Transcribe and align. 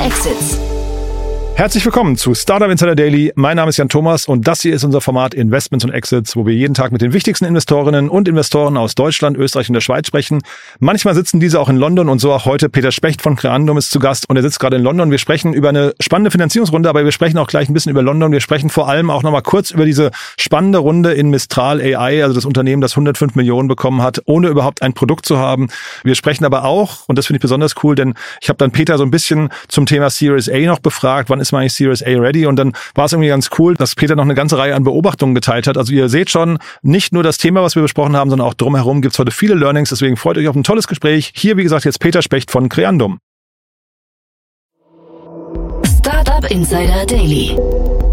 Exits. 0.00 0.69
Herzlich 1.60 1.84
willkommen 1.84 2.16
zu 2.16 2.34
Startup 2.34 2.70
Insider 2.70 2.94
Daily. 2.94 3.34
Mein 3.34 3.56
Name 3.56 3.68
ist 3.68 3.76
Jan 3.76 3.90
Thomas 3.90 4.26
und 4.26 4.48
das 4.48 4.62
hier 4.62 4.74
ist 4.74 4.82
unser 4.82 5.02
Format 5.02 5.34
Investments 5.34 5.84
und 5.84 5.90
Exits, 5.90 6.34
wo 6.34 6.46
wir 6.46 6.54
jeden 6.54 6.72
Tag 6.72 6.90
mit 6.90 7.02
den 7.02 7.12
wichtigsten 7.12 7.44
Investorinnen 7.44 8.08
und 8.08 8.28
Investoren 8.28 8.78
aus 8.78 8.94
Deutschland, 8.94 9.36
Österreich 9.36 9.68
und 9.68 9.74
der 9.74 9.82
Schweiz 9.82 10.06
sprechen. 10.06 10.40
Manchmal 10.78 11.14
sitzen 11.14 11.38
diese 11.38 11.60
auch 11.60 11.68
in 11.68 11.76
London 11.76 12.08
und 12.08 12.18
so 12.18 12.32
auch 12.32 12.46
heute. 12.46 12.70
Peter 12.70 12.92
Specht 12.92 13.20
von 13.20 13.36
Creandum 13.36 13.76
ist 13.76 13.90
zu 13.90 13.98
Gast 13.98 14.26
und 14.30 14.36
er 14.36 14.42
sitzt 14.42 14.58
gerade 14.58 14.76
in 14.76 14.82
London. 14.82 15.10
Wir 15.10 15.18
sprechen 15.18 15.52
über 15.52 15.68
eine 15.68 15.92
spannende 16.00 16.30
Finanzierungsrunde, 16.30 16.88
aber 16.88 17.04
wir 17.04 17.12
sprechen 17.12 17.36
auch 17.36 17.46
gleich 17.46 17.68
ein 17.68 17.74
bisschen 17.74 17.90
über 17.90 18.00
London. 18.00 18.32
Wir 18.32 18.40
sprechen 18.40 18.70
vor 18.70 18.88
allem 18.88 19.10
auch 19.10 19.22
nochmal 19.22 19.42
kurz 19.42 19.70
über 19.70 19.84
diese 19.84 20.12
spannende 20.38 20.78
Runde 20.78 21.12
in 21.12 21.28
Mistral 21.28 21.82
AI, 21.82 22.22
also 22.22 22.34
das 22.34 22.46
Unternehmen, 22.46 22.80
das 22.80 22.92
105 22.92 23.34
Millionen 23.34 23.68
bekommen 23.68 24.00
hat, 24.00 24.22
ohne 24.24 24.48
überhaupt 24.48 24.80
ein 24.80 24.94
Produkt 24.94 25.26
zu 25.26 25.36
haben. 25.36 25.68
Wir 26.04 26.14
sprechen 26.14 26.46
aber 26.46 26.64
auch, 26.64 27.06
und 27.06 27.18
das 27.18 27.26
finde 27.26 27.36
ich 27.36 27.42
besonders 27.42 27.74
cool, 27.84 27.96
denn 27.96 28.14
ich 28.40 28.48
habe 28.48 28.56
dann 28.56 28.70
Peter 28.70 28.96
so 28.96 29.04
ein 29.04 29.10
bisschen 29.10 29.50
zum 29.68 29.84
Thema 29.84 30.08
Series 30.08 30.48
A 30.48 30.58
noch 30.60 30.78
befragt. 30.78 31.28
Wann 31.28 31.38
ist 31.38 31.49
man 31.52 31.62
eigentlich 31.62 31.74
Series 31.74 32.02
A 32.02 32.10
ready? 32.10 32.46
Und 32.46 32.56
dann 32.56 32.72
war 32.94 33.06
es 33.06 33.12
irgendwie 33.12 33.28
ganz 33.28 33.50
cool, 33.58 33.74
dass 33.74 33.94
Peter 33.94 34.16
noch 34.16 34.24
eine 34.24 34.34
ganze 34.34 34.58
Reihe 34.58 34.74
an 34.74 34.84
Beobachtungen 34.84 35.34
geteilt 35.34 35.66
hat. 35.66 35.76
Also 35.76 35.92
ihr 35.92 36.08
seht 36.08 36.30
schon, 36.30 36.58
nicht 36.82 37.12
nur 37.12 37.22
das 37.22 37.38
Thema, 37.38 37.62
was 37.62 37.74
wir 37.74 37.82
besprochen 37.82 38.16
haben, 38.16 38.30
sondern 38.30 38.46
auch 38.46 38.54
drumherum 38.54 39.02
gibt 39.02 39.14
es 39.14 39.18
heute 39.18 39.30
viele 39.30 39.54
Learnings. 39.54 39.90
Deswegen 39.90 40.16
freut 40.16 40.38
euch 40.38 40.48
auf 40.48 40.56
ein 40.56 40.64
tolles 40.64 40.86
Gespräch. 40.86 41.32
Hier, 41.34 41.56
wie 41.56 41.62
gesagt, 41.62 41.84
jetzt 41.84 42.00
Peter 42.00 42.22
Specht 42.22 42.50
von 42.50 42.68
Creandum. 42.68 43.18
Startup 45.98 46.50
Insider 46.50 47.04
Daily. 47.06 47.56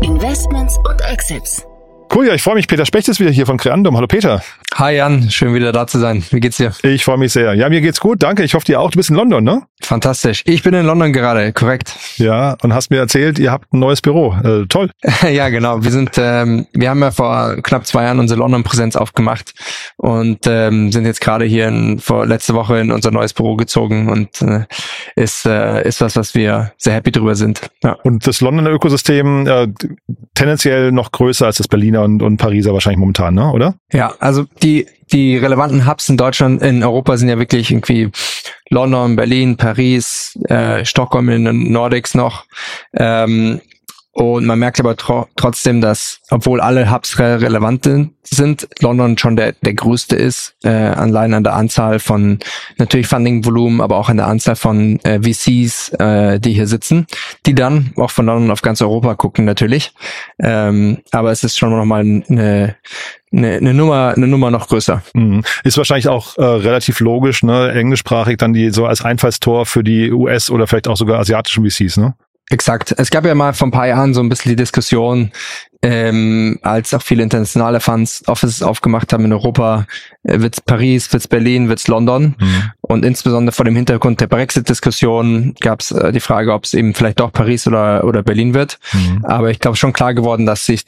Investments 0.02 0.78
und 0.90 1.02
Exits. 1.02 1.66
Cool, 2.14 2.28
ja, 2.28 2.34
ich 2.34 2.42
freue 2.42 2.56
mich. 2.56 2.68
Peter 2.68 2.86
Specht 2.86 3.08
ist 3.10 3.20
wieder 3.20 3.32
hier 3.32 3.46
von 3.46 3.58
Creandum. 3.58 3.96
Hallo 3.96 4.08
Peter. 4.08 4.42
Hi 4.76 4.96
Jan, 4.96 5.30
schön 5.30 5.54
wieder 5.54 5.72
da 5.72 5.88
zu 5.88 6.00
sein. 6.00 6.24
Wie 6.32 6.40
geht's 6.40 6.58
dir? 6.58 6.72
Ich 6.84 7.04
freue 7.04 7.18
mich 7.18 7.34
sehr. 7.34 7.54
Ja, 7.54 7.68
mir 7.70 7.82
geht's 7.82 8.00
gut. 8.00 8.24
Danke. 8.24 8.44
Ich 8.44 8.54
hoffe 8.54 8.66
dir 8.66 8.80
auch. 8.80 8.92
Du 8.92 8.98
bist 8.98 9.10
in 9.10 9.16
London, 9.16 9.44
ne? 9.44 9.64
Fantastisch. 9.82 10.42
Ich 10.46 10.64
bin 10.64 10.74
in 10.74 10.86
London 10.86 11.14
gerade, 11.14 11.54
korrekt. 11.54 11.94
Ja, 12.18 12.58
und 12.64 12.74
hast 12.74 12.90
mir 12.90 12.98
erzählt, 12.98 13.38
ihr 13.38 13.52
habt 13.52 13.72
ein 13.74 13.80
neues 13.80 14.02
Büro. 14.02 14.36
Äh, 14.44 14.66
toll. 14.68 14.90
ja, 15.30 15.50
genau. 15.50 15.84
Wir 15.84 15.92
sind, 15.92 16.12
ähm, 16.18 16.66
wir 16.74 16.90
haben 16.90 17.00
ja 17.02 17.12
vor 17.12 17.58
knapp 17.62 17.86
zwei 17.86 18.06
Jahren 18.06 18.20
unsere 18.20 18.40
London-Präsenz 18.40 18.96
aufgemacht 18.96 19.54
und 20.08 20.48
ähm, 20.48 20.90
sind 20.94 21.06
jetzt 21.06 21.20
gerade 21.20 21.44
hier 21.44 21.68
in, 21.68 22.00
vor 22.00 22.26
letzte 22.26 22.54
Woche 22.54 22.80
in 22.80 22.92
unser 22.92 23.12
neues 23.12 23.34
Büro 23.34 23.58
gezogen 23.58 24.08
und 24.08 24.42
äh, 24.42 24.64
ist 25.18 25.46
äh, 25.46 25.86
ist 25.86 26.00
was, 26.00 26.16
was 26.16 26.34
wir 26.34 26.72
sehr 26.78 26.94
happy 26.94 27.12
drüber 27.12 27.36
sind. 27.36 27.70
Ja. 27.84 27.98
Und 28.04 28.26
das 28.26 28.40
Londoner 28.40 28.70
Ökosystem 28.70 29.46
äh, 29.46 29.68
tendenziell 30.34 30.94
noch 30.94 31.12
größer 31.12 31.46
als 31.46 31.58
das 31.58 31.68
Berliner 31.68 32.04
und, 32.04 32.22
und 32.22 32.38
Pariser 32.38 32.72
wahrscheinlich 32.72 33.00
momentan, 33.00 33.36
ne? 33.36 33.52
Oder? 33.52 33.76
Ja, 33.92 34.14
also 34.20 34.46
die 34.64 34.88
die 35.12 35.36
relevanten 35.36 35.86
Hubs 35.86 36.08
in 36.08 36.16
Deutschland, 36.16 36.62
in 36.62 36.84
Europa 36.84 37.18
sind 37.18 37.28
ja 37.28 37.38
wirklich 37.38 37.72
irgendwie 37.72 38.10
London, 38.70 39.18
Berlin, 39.18 39.58
Paris, 39.58 40.40
äh, 40.48 40.86
Stockholm 40.86 41.28
in 41.30 41.44
den 41.44 41.72
Nordics 41.72 42.16
noch. 42.16 42.46
Ähm, 42.94 43.60
und 44.18 44.48
man 44.48 44.58
merkt 44.58 44.80
aber 44.80 44.96
tro 44.98 45.28
trotzdem, 45.36 45.80
dass, 45.80 46.22
obwohl 46.32 46.60
alle 46.60 46.92
Hubs 46.92 47.20
re 47.20 47.40
relevant 47.40 47.88
sind, 48.24 48.68
London 48.80 49.16
schon 49.16 49.36
der, 49.36 49.52
der 49.62 49.76
größte 49.76 50.16
ist, 50.16 50.56
äh, 50.64 50.70
allein 50.70 51.36
an 51.36 51.44
der 51.44 51.54
Anzahl 51.54 52.00
von 52.00 52.40
natürlich 52.80 53.06
Funding-Volumen, 53.06 53.80
aber 53.80 53.98
auch 53.98 54.10
an 54.10 54.18
der 54.18 54.26
Anzahl 54.26 54.56
von 54.56 55.00
äh, 55.02 55.20
VCs, 55.22 55.90
äh, 56.00 56.40
die 56.40 56.54
hier 56.54 56.66
sitzen, 56.66 57.06
die 57.46 57.54
dann 57.54 57.92
auch 57.96 58.10
von 58.10 58.26
London 58.26 58.50
auf 58.50 58.64
ganz 58.64 58.82
Europa 58.82 59.14
gucken 59.14 59.46
natürlich. 59.46 59.94
Ähm, 60.40 60.98
aber 61.12 61.32
es 61.32 61.44
ist 61.44 61.60
schon 61.60 61.70
nochmal 61.70 62.02
eine, 62.02 62.76
eine, 63.32 63.52
eine 63.58 63.74
Nummer, 63.76 64.14
eine 64.16 64.26
Nummer 64.26 64.50
noch 64.50 64.68
größer. 64.68 65.04
Mhm. 65.14 65.44
Ist 65.64 65.78
wahrscheinlich 65.78 66.08
auch 66.08 66.36
äh, 66.38 66.44
relativ 66.44 67.02
logisch, 67.02 67.44
ne? 67.44 67.72
Englischsprachig 67.72 68.38
dann 68.38 68.54
die 68.54 68.72
so 68.72 68.88
als 68.88 69.04
Einfallstor 69.04 69.68
für 69.68 69.84
die 69.84 70.12
US 70.12 70.50
oder 70.50 70.66
vielleicht 70.66 70.88
auch 70.88 70.98
sogar 70.98 71.20
asiatischen 71.20 71.70
VCs, 71.70 71.98
ne? 71.98 72.16
Exakt. 72.50 72.96
Es 72.98 73.10
gab 73.10 73.26
ja 73.26 73.36
mal 73.36 73.54
vor 73.54 73.68
ein 73.68 73.72
paar 73.72 73.88
Jahren 73.88 74.14
so 74.14 74.22
ein 74.22 74.30
bisschen 74.30 74.52
die 74.52 74.56
Diskussion, 74.56 75.32
ähm, 75.82 76.60
als 76.64 76.94
auch 76.94 77.02
viele 77.02 77.22
internationale 77.22 77.80
Funds 77.82 78.24
Offices 78.28 78.64
aufgemacht 78.64 79.12
haben 79.12 79.26
in 79.26 79.34
Europa, 79.34 79.86
äh, 80.24 80.40
wird's 80.40 80.62
Paris, 80.62 81.12
wird's 81.12 81.28
Berlin, 81.28 81.68
wird's 81.68 81.88
London. 81.88 82.36
Mhm. 82.40 82.72
Und 82.82 83.06
insbesondere 83.06 83.54
vor 83.54 83.66
dem 83.66 83.76
Hintergrund 83.76 84.22
der 84.22 84.28
Brexit-Diskussion 84.28 85.56
gab 85.60 85.82
es 85.82 85.92
äh, 85.92 86.12
die 86.12 86.20
Frage, 86.22 86.54
ob 86.54 86.64
es 86.64 86.74
eben 86.74 86.94
vielleicht 86.94 87.20
doch 87.20 87.34
Paris 87.34 87.68
oder, 87.68 88.06
oder 88.06 88.24
Berlin 88.24 88.54
wird. 88.54 88.80
Mhm. 88.94 89.26
Aber 89.26 89.52
ich 89.52 89.60
glaube 89.60 89.78
schon 89.78 89.94
klar 89.94 90.14
geworden, 90.14 90.46
dass 90.46 90.66
sich 90.66 90.86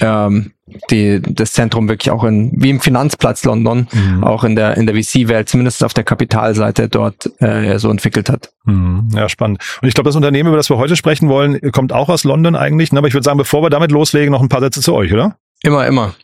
ähm, 0.00 0.52
die, 0.90 1.20
das 1.20 1.52
Zentrum 1.52 1.88
wirklich 1.88 2.10
auch 2.10 2.24
in, 2.24 2.52
wie 2.54 2.70
im 2.70 2.80
Finanzplatz 2.80 3.44
London, 3.44 3.88
mhm. 3.92 4.24
auch 4.24 4.44
in 4.44 4.56
der, 4.56 4.76
in 4.76 4.86
der 4.86 4.94
VC-Welt, 4.94 5.48
zumindest 5.48 5.82
auf 5.84 5.94
der 5.94 6.04
Kapitalseite 6.04 6.88
dort 6.88 7.30
äh, 7.40 7.78
so 7.78 7.90
entwickelt 7.90 8.30
hat. 8.30 8.50
Mhm. 8.64 9.08
Ja, 9.14 9.28
spannend. 9.28 9.60
Und 9.82 9.88
ich 9.88 9.94
glaube, 9.94 10.08
das 10.08 10.16
Unternehmen, 10.16 10.48
über 10.48 10.56
das 10.56 10.70
wir 10.70 10.78
heute 10.78 10.96
sprechen 10.96 11.28
wollen, 11.28 11.60
kommt 11.72 11.92
auch 11.92 12.08
aus 12.08 12.24
London 12.24 12.54
eigentlich. 12.56 12.92
Ne? 12.92 12.98
Aber 12.98 13.08
ich 13.08 13.14
würde 13.14 13.24
sagen, 13.24 13.38
bevor 13.38 13.62
wir 13.62 13.70
damit 13.70 13.90
loslegen, 13.90 14.32
noch 14.32 14.42
ein 14.42 14.48
paar 14.48 14.60
Sätze 14.60 14.80
zu 14.80 14.94
euch, 14.94 15.12
oder? 15.12 15.36
Immer, 15.62 15.86
immer. 15.86 16.14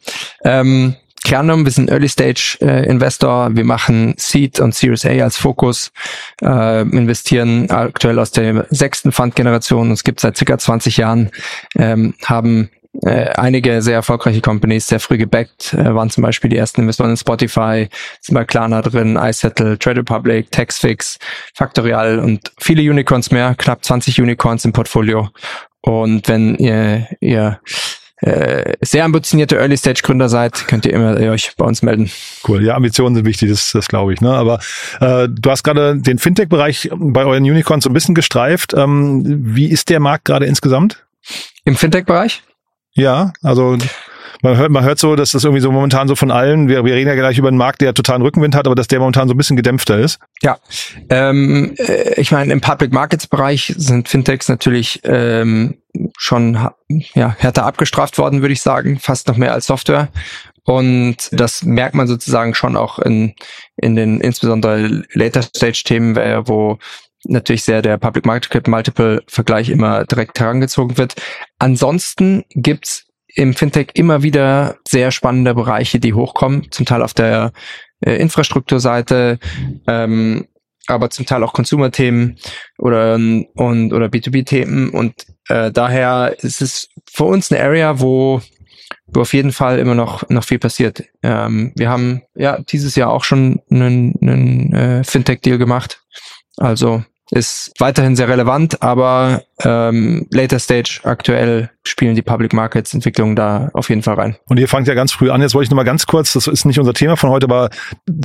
Ähm, 0.45 0.97
Kernum, 1.27 1.65
wir 1.65 1.73
sind 1.73 1.91
Early 1.91 2.09
Stage 2.09 2.57
äh, 2.61 2.89
Investor, 2.89 3.57
wir 3.57 3.65
machen 3.65 4.15
Seed 4.17 4.61
und 4.61 4.77
Series 4.77 5.05
A 5.05 5.09
als 5.09 5.37
Fokus, 5.37 5.91
äh, 6.41 6.83
investieren 6.83 7.69
aktuell 7.69 8.21
aus 8.21 8.31
der 8.31 8.67
sechsten 8.71 9.11
Fund-Generation, 9.11 9.91
uns 9.91 10.05
gibt 10.05 10.21
seit 10.21 10.37
circa 10.37 10.57
20 10.57 10.99
Jahren, 10.99 11.31
ähm, 11.77 12.15
haben 12.25 12.71
äh, 13.03 13.31
einige 13.31 13.83
sehr 13.83 13.95
erfolgreiche 13.95 14.41
Companies 14.41 14.87
sehr 14.87 15.01
früh 15.01 15.19
gebackt, 15.19 15.75
äh, 15.75 15.95
waren 15.95 16.11
zum 16.11 16.23
Beispiel 16.23 16.51
die 16.51 16.57
ersten 16.57 16.83
Investoren 16.83 17.11
in 17.11 17.17
Spotify, 17.17 17.89
sind 18.21 18.35
bei 18.35 18.45
Klarna 18.45 18.83
drin, 18.83 19.17
iSettle, 19.17 19.79
Trade 19.79 20.01
Republic, 20.01 20.51
Taxfix, 20.51 21.19
Factorial 21.55 22.19
und 22.19 22.53
viele 22.59 22.83
Unicorns 22.83 23.31
mehr, 23.31 23.55
knapp 23.57 23.85
20 23.85 24.21
Unicorns 24.21 24.65
im 24.65 24.73
Portfolio. 24.73 25.29
Und 25.83 26.29
wenn 26.29 26.57
ihr, 26.57 27.07
ihr 27.21 27.61
äh, 28.23 28.75
sehr 28.81 29.05
ambitionierte 29.05 29.57
Early-Stage-Gründer 29.57 30.29
seid, 30.29 30.67
könnt 30.69 30.87
ihr 30.87 30.93
immer 30.93 31.17
euch 31.17 31.53
bei 31.57 31.67
uns 31.67 31.83
melden. 31.83 32.11
Cool, 32.49 32.65
ja, 32.65 32.75
Ambitionen 32.75 33.15
sind 33.15 33.27
wichtig, 33.27 33.51
das, 33.51 33.73
das 33.73 33.89
glaube 33.89 34.15
ich. 34.15 34.21
Ne? 34.21 34.33
Aber 34.33 34.59
äh, 35.01 35.29
du 35.31 35.51
hast 35.51 35.63
gerade 35.63 35.97
den 35.99 36.19
Fintech-Bereich 36.19 36.91
bei 36.95 37.25
euren 37.25 37.45
Unicorns 37.45 37.85
so 37.85 37.91
ein 37.91 37.93
bisschen 37.95 38.15
gestreift. 38.15 38.75
Ähm, 38.75 39.23
wie 39.55 39.67
ist 39.67 39.91
der 39.91 40.01
Markt 40.01 40.25
gerade 40.25 40.47
insgesamt? 40.47 41.05
Im 41.65 41.77
Fintech-Bereich? 41.77 42.43
Ja, 42.97 43.33
also 43.43 43.77
man 44.43 44.57
hört, 44.57 44.71
man 44.71 44.85
hört 44.85 44.99
so, 44.99 45.17
dass 45.17 45.33
das 45.33 45.45
irgendwie 45.45 45.61
so 45.61 45.71
momentan 45.71 46.09
so 46.09 46.17
von 46.17 46.31
allen, 46.31 46.69
wir, 46.69 46.85
wir 46.85 46.95
reden 46.95 47.09
ja 47.09 47.15
gleich 47.15 47.39
über 47.39 47.49
einen 47.49 47.57
Markt, 47.57 47.81
der 47.81 47.95
totalen 47.95 48.23
Rückenwind 48.23 48.55
hat, 48.55 48.67
aber 48.67 48.75
dass 48.75 48.89
der 48.89 49.01
momentan 49.01 49.29
so 49.29 49.35
ein 49.35 49.37
bisschen 49.37 49.57
gedämpfter 49.57 49.99
ist. 49.99 50.19
Ja, 50.43 50.59
ähm, 51.11 51.75
äh, 51.77 52.19
ich 52.21 52.33
meine, 52.33 52.53
im 52.53 52.61
Public 52.61 52.93
Markets 52.93 53.27
Bereich 53.27 53.75
sind 53.77 54.09
Fintechs 54.09 54.49
natürlich 54.49 55.01
ähm, 55.05 55.77
schon 56.17 56.59
ja, 56.89 57.35
härter 57.39 57.65
abgestraft 57.65 58.19
worden, 58.19 58.41
würde 58.41 58.53
ich 58.53 58.63
sagen, 58.63 58.99
fast 58.99 59.29
noch 59.29 59.37
mehr 59.37 59.53
als 59.53 59.67
Software. 59.67 60.09
Und 60.65 61.29
das 61.31 61.63
merkt 61.63 61.95
man 61.95 62.09
sozusagen 62.09 62.55
schon 62.55 62.77
auch 62.77 62.99
in, 62.99 63.35
in 63.77 63.95
den 63.95 64.21
insbesondere 64.21 65.05
Later 65.13 65.43
Stage 65.43 65.83
Themen, 65.85 66.17
wo 66.17 66.79
natürlich 67.25 67.65
sehr 67.65 67.83
der 67.83 67.99
Public 67.99 68.27
Market 68.27 68.69
Multiple 68.69 69.23
Vergleich 69.27 69.69
immer 69.69 70.05
direkt 70.05 70.39
herangezogen 70.39 70.99
wird. 70.99 71.15
Ansonsten 71.59 72.45
gibt's 72.51 73.07
im 73.35 73.55
Fintech 73.55 73.89
immer 73.95 74.23
wieder 74.23 74.77
sehr 74.89 75.11
spannende 75.11 75.55
Bereiche, 75.55 76.01
die 76.01 76.15
hochkommen, 76.15 76.71
zum 76.71 76.87
Teil 76.87 77.03
auf 77.03 77.15
der 77.15 77.53
äh, 78.01 78.17
Infrastrukturseite, 78.17 79.39
ähm, 79.87 80.47
aber 80.87 81.11
zum 81.11 81.27
Teil 81.27 81.43
auch 81.43 81.53
Consumer-Themen 81.53 82.39
oder 82.79 83.15
und 83.15 83.93
oder 83.93 84.07
B2B-Themen 84.07 84.91
und 84.91 85.27
äh, 85.49 85.71
daher 85.71 86.37
ist 86.39 86.63
es 86.63 86.89
für 87.11 87.25
uns 87.25 87.53
eine 87.53 87.63
Area, 87.63 88.01
wo 88.01 88.41
wo 89.09 89.21
auf 89.21 89.35
jeden 89.35 89.53
Fall 89.53 89.79
immer 89.79 89.95
noch 89.95 90.29
noch 90.31 90.45
viel 90.45 90.59
passiert. 90.59 91.05
Ähm, 91.23 91.73
wir 91.77 91.91
haben 91.91 92.23
ja 92.35 92.59
dieses 92.59 92.97
Jahr 92.97 93.11
auch 93.11 93.25
schon 93.25 93.61
einen, 93.71 94.15
einen 94.21 94.73
äh, 94.73 95.05
Fintech-Deal 95.05 95.59
gemacht, 95.59 96.03
also 96.57 97.03
ist 97.31 97.73
weiterhin 97.81 98.15
sehr 98.15 98.29
relevant, 98.29 98.83
aber 98.83 99.43
ähm, 99.65 100.27
Later 100.31 100.61
Stage 100.61 101.01
aktuell 101.03 101.71
spielen 101.83 102.15
die 102.15 102.23
Public 102.23 102.53
Markets 102.53 102.95
Entwicklungen 102.95 103.35
da 103.35 103.71
auf 103.73 103.89
jeden 103.89 104.03
Fall 104.03 104.15
rein. 104.15 104.37
Und 104.47 104.61
ihr 104.61 104.69
fangt 104.69 104.87
ja 104.87 104.95
ganz 104.95 105.13
früh 105.13 105.31
an. 105.31 105.41
Jetzt 105.41 105.55
wollte 105.55 105.65
ich 105.65 105.71
noch 105.71 105.77
mal 105.77 105.83
ganz 105.83 106.07
kurz, 106.07 106.35
das 106.35 106.47
ist 106.47 106.65
nicht 106.67 106.79
unser 106.79 106.95
Thema 106.95 107.17
von 107.17 107.31
heute, 107.31 107.47
aber 107.47 107.71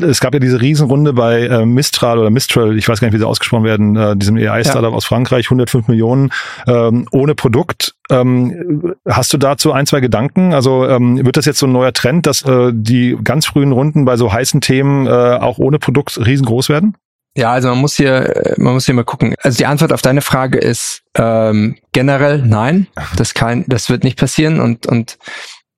es 0.02 0.20
gab 0.20 0.34
ja 0.34 0.40
diese 0.40 0.62
Riesenrunde 0.62 1.14
bei 1.14 1.48
äh, 1.48 1.66
Mistral 1.66 2.20
oder 2.20 2.30
Mistral, 2.30 2.78
ich 2.78 2.88
weiß 2.88 3.00
gar 3.00 3.08
nicht, 3.08 3.16
wie 3.16 3.20
sie 3.20 3.28
ausgesprochen 3.28 3.64
werden, 3.64 3.96
äh, 3.96 4.16
diesem 4.16 4.38
AI-Startup 4.38 4.92
ja. 4.92 4.96
aus 4.96 5.06
Frankreich, 5.06 5.48
105 5.48 5.88
Millionen 5.88 6.32
ähm, 6.68 7.08
ohne 7.12 7.34
Produkt. 7.34 7.96
Ähm, 8.12 8.94
hast 9.08 9.34
du 9.34 9.38
dazu 9.38 9.72
ein, 9.72 9.88
zwei 9.88 10.00
Gedanken? 10.00 10.54
Also 10.54 10.88
ähm, 10.88 11.26
wird 11.26 11.38
das 11.38 11.46
jetzt 11.46 11.60
so 11.60 11.66
ein 11.66 11.72
neuer 11.72 11.94
Trend, 11.94 12.28
dass 12.28 12.44
äh, 12.44 12.72
die 12.72 13.18
ganz 13.24 13.48
frühen 13.48 13.72
Runden 13.72 14.06
bei 14.06 14.16
so 14.16 14.32
heißen 14.32 14.62
Themen 14.62 15.08
äh, 15.08 15.10
auch 15.10 15.58
ohne 15.58 15.80
Produkt 15.80 16.24
riesengroß 16.24 16.70
werden? 16.70 16.98
Ja, 17.36 17.52
also 17.54 17.70
man 17.70 17.78
muss 17.78 17.96
hier, 17.96 18.36
äh, 18.36 18.54
man 18.58 18.74
muss 18.74 18.86
hier 18.86 18.96
mal 18.96 19.06
gucken. 19.06 19.36
Also 19.42 19.58
die 19.58 19.66
Antwort 19.66 19.94
auf 19.94 20.02
deine 20.02 20.22
Frage 20.22 20.58
ist 20.58 21.04
ähm, 21.16 21.78
generell 21.94 22.40
nein. 22.40 22.88
Das 23.16 23.34
kann, 23.34 23.64
das 23.68 23.90
wird 23.90 24.04
nicht 24.04 24.20
passieren. 24.20 24.60
Und 24.60 24.86
und 24.86 25.18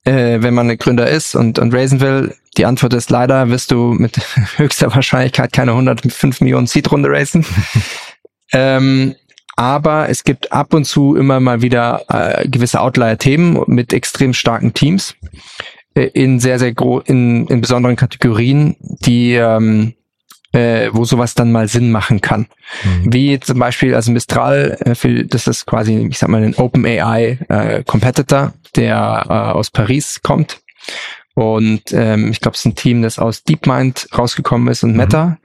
äh, 0.06 0.42
wenn 0.42 0.54
man 0.54 0.70
ein 0.70 0.78
Gründer 0.78 1.08
ist 1.10 1.36
und 1.36 1.60
und 1.60 1.74
raisen 1.74 2.02
will, 2.02 2.36
die 2.58 2.66
Antwort 2.66 2.94
ist 2.94 3.10
leider, 3.12 3.50
wirst 3.50 3.72
du 3.72 3.94
mit 3.94 4.18
höchster 4.58 4.94
Wahrscheinlichkeit 4.94 5.54
keine 5.54 5.72
105 5.72 6.42
Millionen 6.42 6.68
Seed-Runde 6.68 7.10
raisen. 7.10 7.46
ähm, 8.52 9.16
aber 9.56 10.10
es 10.10 10.24
gibt 10.24 10.52
ab 10.52 10.74
und 10.74 10.86
zu 10.86 11.16
immer 11.16 11.40
mal 11.40 11.62
wieder 11.62 12.04
äh, 12.10 12.48
gewisse 12.48 12.82
Outlier-Themen 12.82 13.64
mit 13.68 13.94
extrem 13.94 14.34
starken 14.34 14.74
Teams 14.74 15.16
äh, 15.94 16.06
in 16.14 16.40
sehr, 16.40 16.58
sehr 16.58 16.74
gro 16.74 17.00
in, 17.00 17.48
in 17.48 17.62
besonderen 17.62 17.96
Kategorien, 17.96 18.76
die 18.80 19.34
ähm, 19.34 19.94
äh, 20.54 20.90
wo 20.94 21.04
sowas 21.04 21.34
dann 21.34 21.52
mal 21.52 21.68
Sinn 21.68 21.92
machen 21.92 22.22
kann. 22.22 22.48
Mhm. 22.84 23.14
Wie 23.14 23.40
zum 23.40 23.60
Beispiel, 23.60 23.96
also 23.96 24.12
Mistral, 24.12 24.78
äh, 24.86 24.96
für, 24.96 25.26
das 25.26 25.48
ist 25.48 25.66
quasi, 25.66 26.08
ich 26.10 26.20
sag 26.20 26.30
mal, 26.30 26.44
ein 26.44 26.56
OpenAI 26.56 27.40
äh, 27.50 27.84
Competitor, 27.84 28.54
der 28.76 29.26
äh, 29.28 29.34
aus 29.34 29.72
Paris 29.72 30.22
kommt. 30.22 30.62
Und 31.34 31.92
ähm, 31.92 32.32
ich 32.32 32.40
glaube, 32.40 32.54
es 32.54 32.60
ist 32.60 32.66
ein 32.66 32.76
Team, 32.76 33.02
das 33.02 33.18
aus 33.18 33.44
DeepMind 33.44 34.08
rausgekommen 34.16 34.68
ist 34.68 34.84
und 34.84 34.92
mhm. 34.92 34.98
Meta. 34.98 35.38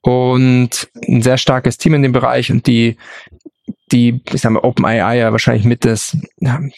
Und 0.00 0.88
ein 1.08 1.22
sehr 1.22 1.38
starkes 1.38 1.76
Team 1.76 1.94
in 1.94 2.02
dem 2.02 2.12
Bereich 2.12 2.52
und 2.52 2.66
die 2.68 2.96
die, 3.92 4.20
ich 4.32 4.40
sag 4.40 4.52
mal, 4.52 4.60
OpenAI 4.60 5.18
ja 5.18 5.32
wahrscheinlich 5.32 5.64
mit 5.64 5.84
das 5.84 6.16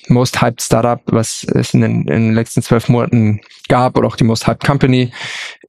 most 0.09 0.41
hyped 0.41 0.63
Startup, 0.63 1.01
was 1.07 1.45
es 1.45 1.75
in 1.75 1.81
den, 1.81 2.01
in 2.03 2.07
den 2.07 2.35
letzten 2.35 2.63
zwölf 2.63 2.89
Monaten 2.89 3.41
gab, 3.69 3.97
oder 3.97 4.09
auch 4.09 4.17
die 4.17 4.25
most 4.25 4.47
hyped 4.47 4.65
Company, 4.65 5.13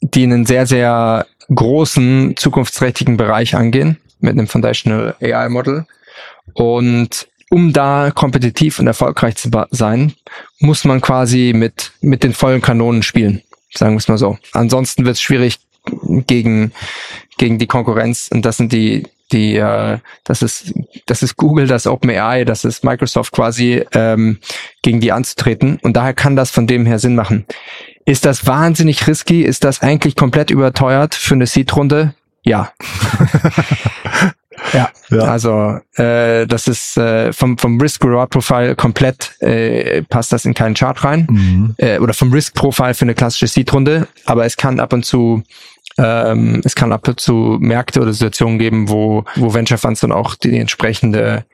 die 0.02 0.24
einen 0.24 0.46
sehr, 0.46 0.66
sehr 0.66 1.26
großen, 1.54 2.36
zukunftsträchtigen 2.38 3.18
Bereich 3.18 3.56
angehen 3.56 3.98
mit 4.20 4.34
einem 4.34 4.48
Foundational 4.48 5.16
AI 5.22 5.50
Model. 5.50 5.86
Und 6.54 7.28
um 7.50 7.74
da 7.74 8.12
kompetitiv 8.12 8.80
und 8.80 8.88
erfolgreich 8.88 9.36
zu 9.36 9.50
sein, 9.72 10.14
muss 10.60 10.86
man 10.86 11.02
quasi 11.02 11.52
mit, 11.54 11.92
mit 12.02 12.24
den 12.24 12.34
vollen 12.34 12.62
Kanonen 12.62 13.04
spielen, 13.04 13.42
sagen 13.74 13.94
wir 13.94 13.98
es 13.98 14.08
mal 14.08 14.18
so. 14.18 14.38
Ansonsten 14.54 15.06
wird 15.06 15.16
es 15.16 15.22
schwierig 15.22 15.60
gegen, 16.28 16.72
gegen 17.38 17.60
die 17.60 17.68
Konkurrenz. 17.68 18.30
Und 18.32 18.46
das 18.46 18.58
sind 18.58 18.72
die, 18.72 19.04
die, 19.32 19.56
äh, 19.56 20.00
das 20.24 20.42
ist, 20.42 20.74
das 21.06 21.24
ist 21.24 21.38
Google, 21.38 21.68
das 21.68 21.86
ist 21.86 21.92
OpenAI, 21.92 22.46
das 22.46 22.66
ist 22.66 22.84
Microsoft 22.84 23.32
quasi, 23.32 23.84
ähm, 23.94 24.40
gegen 24.82 25.00
die 25.00 25.12
anzutreten. 25.12 25.80
Und 25.82 25.96
daher 25.96 26.14
kann 26.14 26.36
das 26.36 26.52
von 26.52 26.68
dem 26.68 26.86
her 26.86 27.00
Sinn 27.00 27.16
machen. 27.16 27.46
Ist 28.06 28.26
das 28.26 28.48
wahnsinnig 28.48 29.08
risky? 29.08 29.44
Ist 29.44 29.64
das 29.64 29.82
eigentlich 29.82 30.16
komplett 30.16 30.52
überteuert 30.52 31.16
für 31.16 31.36
eine 31.36 31.48
Seed-Runde? 31.48 32.14
Ja. 32.44 32.72
ja. 34.74 34.90
ja, 35.10 35.20
also 35.20 35.80
äh, 35.96 36.48
das 36.48 36.68
ist 36.68 36.98
äh, 36.98 37.32
vom, 37.32 37.58
vom 37.58 37.80
Risk-Reward-Profile 37.80 38.76
komplett 38.76 39.40
äh, 39.42 40.02
passt 40.04 40.34
das 40.34 40.46
in 40.46 40.54
keinen 40.54 40.74
Chart 40.74 41.04
rein. 41.04 41.28
Mhm. 41.30 41.76
Äh, 41.78 42.00
oder 42.00 42.14
vom 42.14 42.34
Risk-Profile 42.34 42.96
für 42.96 43.06
eine 43.06 43.14
klassische 43.14 43.48
Seed-Runde. 43.48 44.08
Aber 44.26 44.46
es 44.46 44.58
kann 44.58 44.80
ab 44.80 44.94
und 44.94 45.06
zu 45.06 45.44
ähm, 46.02 46.62
es 46.64 46.76
kann 46.76 46.92
ab 46.92 47.08
und 47.08 47.20
zu 47.20 47.58
Märkte 47.60 48.02
oder 48.02 48.14
Situationen 48.14 48.58
geben, 48.58 48.90
wo, 48.90 49.24
wo 49.36 49.54
Venture 49.54 49.78
Funds 49.78 50.02
dann 50.02 50.12
auch 50.12 50.36
die, 50.36 50.52
die 50.52 50.60
entsprechende 50.60 51.46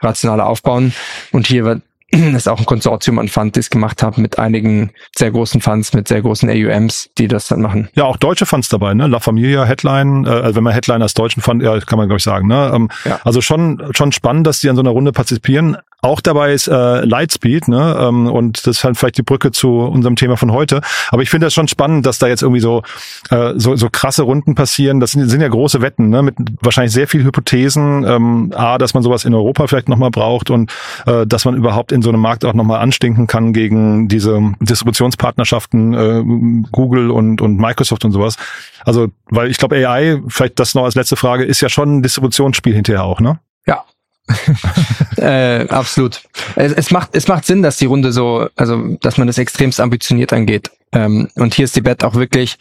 Rationale 0.00 0.44
aufbauen. 0.44 0.92
Und 1.30 1.46
hier 1.46 1.82
ist 2.36 2.48
auch 2.48 2.58
ein 2.58 2.66
Konsortium 2.66 3.18
an 3.18 3.28
Funds 3.28 3.70
gemacht 3.70 4.02
haben 4.02 4.20
mit 4.20 4.38
einigen 4.38 4.90
sehr 5.16 5.30
großen 5.30 5.60
Funds, 5.60 5.94
mit 5.94 6.08
sehr 6.08 6.20
großen 6.20 6.48
AUMs, 6.50 7.10
die 7.16 7.26
das 7.26 7.48
dann 7.48 7.62
machen. 7.62 7.88
Ja, 7.94 8.04
auch 8.04 8.16
deutsche 8.16 8.44
Funds 8.44 8.68
dabei, 8.68 8.94
ne? 8.94 9.06
La 9.06 9.18
Familia, 9.18 9.64
Headline, 9.64 10.26
äh, 10.26 10.30
also 10.30 10.56
wenn 10.56 10.64
man 10.64 10.74
Headline 10.74 11.02
als 11.02 11.14
deutschen 11.14 11.42
Fund, 11.42 11.62
ja, 11.62 11.78
kann 11.80 11.98
man 11.98 12.08
glaube 12.08 12.18
ich 12.18 12.24
sagen, 12.24 12.48
ne? 12.48 12.70
Ähm, 12.74 12.88
ja. 13.04 13.20
Also 13.24 13.40
schon 13.40 13.82
schon 13.92 14.12
spannend, 14.12 14.46
dass 14.46 14.60
die 14.60 14.68
an 14.68 14.76
so 14.76 14.82
einer 14.82 14.90
Runde 14.90 15.12
partizipieren. 15.12 15.78
Auch 16.04 16.20
dabei 16.20 16.52
ist 16.52 16.66
äh, 16.66 17.04
Lightspeed, 17.04 17.68
ne? 17.68 17.96
Ähm, 18.00 18.26
und 18.26 18.66
das 18.66 18.78
ist 18.78 18.84
halt 18.84 18.96
vielleicht 18.96 19.18
die 19.18 19.22
Brücke 19.22 19.52
zu 19.52 19.78
unserem 19.78 20.16
Thema 20.16 20.36
von 20.36 20.50
heute. 20.50 20.80
Aber 21.10 21.22
ich 21.22 21.30
finde 21.30 21.46
das 21.46 21.54
schon 21.54 21.68
spannend, 21.68 22.06
dass 22.06 22.18
da 22.18 22.26
jetzt 22.26 22.42
irgendwie 22.42 22.60
so 22.60 22.82
äh, 23.30 23.52
so, 23.54 23.76
so 23.76 23.88
krasse 23.88 24.22
Runden 24.24 24.56
passieren. 24.56 24.98
Das 24.98 25.12
sind, 25.12 25.28
sind 25.28 25.40
ja 25.40 25.46
große 25.46 25.80
Wetten, 25.80 26.08
ne? 26.08 26.22
Mit 26.22 26.34
wahrscheinlich 26.60 26.92
sehr 26.92 27.06
viel 27.06 27.22
Hypothesen. 27.22 28.04
Ähm, 28.04 28.52
A, 28.52 28.78
dass 28.78 28.94
man 28.94 29.04
sowas 29.04 29.24
in 29.24 29.32
Europa 29.32 29.68
vielleicht 29.68 29.88
nochmal 29.88 30.10
braucht 30.10 30.50
und 30.50 30.72
äh, 31.06 31.24
dass 31.24 31.44
man 31.44 31.54
überhaupt 31.54 31.92
in 31.92 32.01
so 32.02 32.10
einem 32.10 32.20
Markt 32.20 32.44
auch 32.44 32.54
nochmal 32.54 32.80
anstinken 32.80 33.26
kann 33.26 33.52
gegen 33.52 34.08
diese 34.08 34.40
Distributionspartnerschaften 34.60 35.94
äh, 35.94 36.68
Google 36.70 37.10
und, 37.10 37.40
und 37.40 37.56
Microsoft 37.58 38.04
und 38.04 38.12
sowas. 38.12 38.36
Also, 38.84 39.08
weil 39.26 39.50
ich 39.50 39.58
glaube, 39.58 39.76
AI, 39.76 40.20
vielleicht 40.28 40.58
das 40.58 40.74
noch 40.74 40.84
als 40.84 40.94
letzte 40.94 41.16
Frage, 41.16 41.44
ist 41.44 41.60
ja 41.60 41.68
schon 41.68 41.98
ein 41.98 42.02
Distributionsspiel 42.02 42.74
hinterher 42.74 43.04
auch, 43.04 43.20
ne? 43.20 43.40
Ja, 43.66 43.84
äh, 45.16 45.68
absolut. 45.68 46.22
Es, 46.56 46.72
es, 46.72 46.90
macht, 46.90 47.10
es 47.12 47.28
macht 47.28 47.44
Sinn, 47.44 47.62
dass 47.62 47.76
die 47.76 47.86
Runde 47.86 48.12
so, 48.12 48.48
also 48.56 48.96
dass 49.00 49.18
man 49.18 49.26
das 49.26 49.38
extremst 49.38 49.80
ambitioniert 49.80 50.32
angeht. 50.32 50.70
Ähm, 50.92 51.28
und 51.36 51.54
hier 51.54 51.64
ist 51.64 51.76
die 51.76 51.80
Bet 51.80 52.04
auch 52.04 52.14
wirklich, 52.14 52.58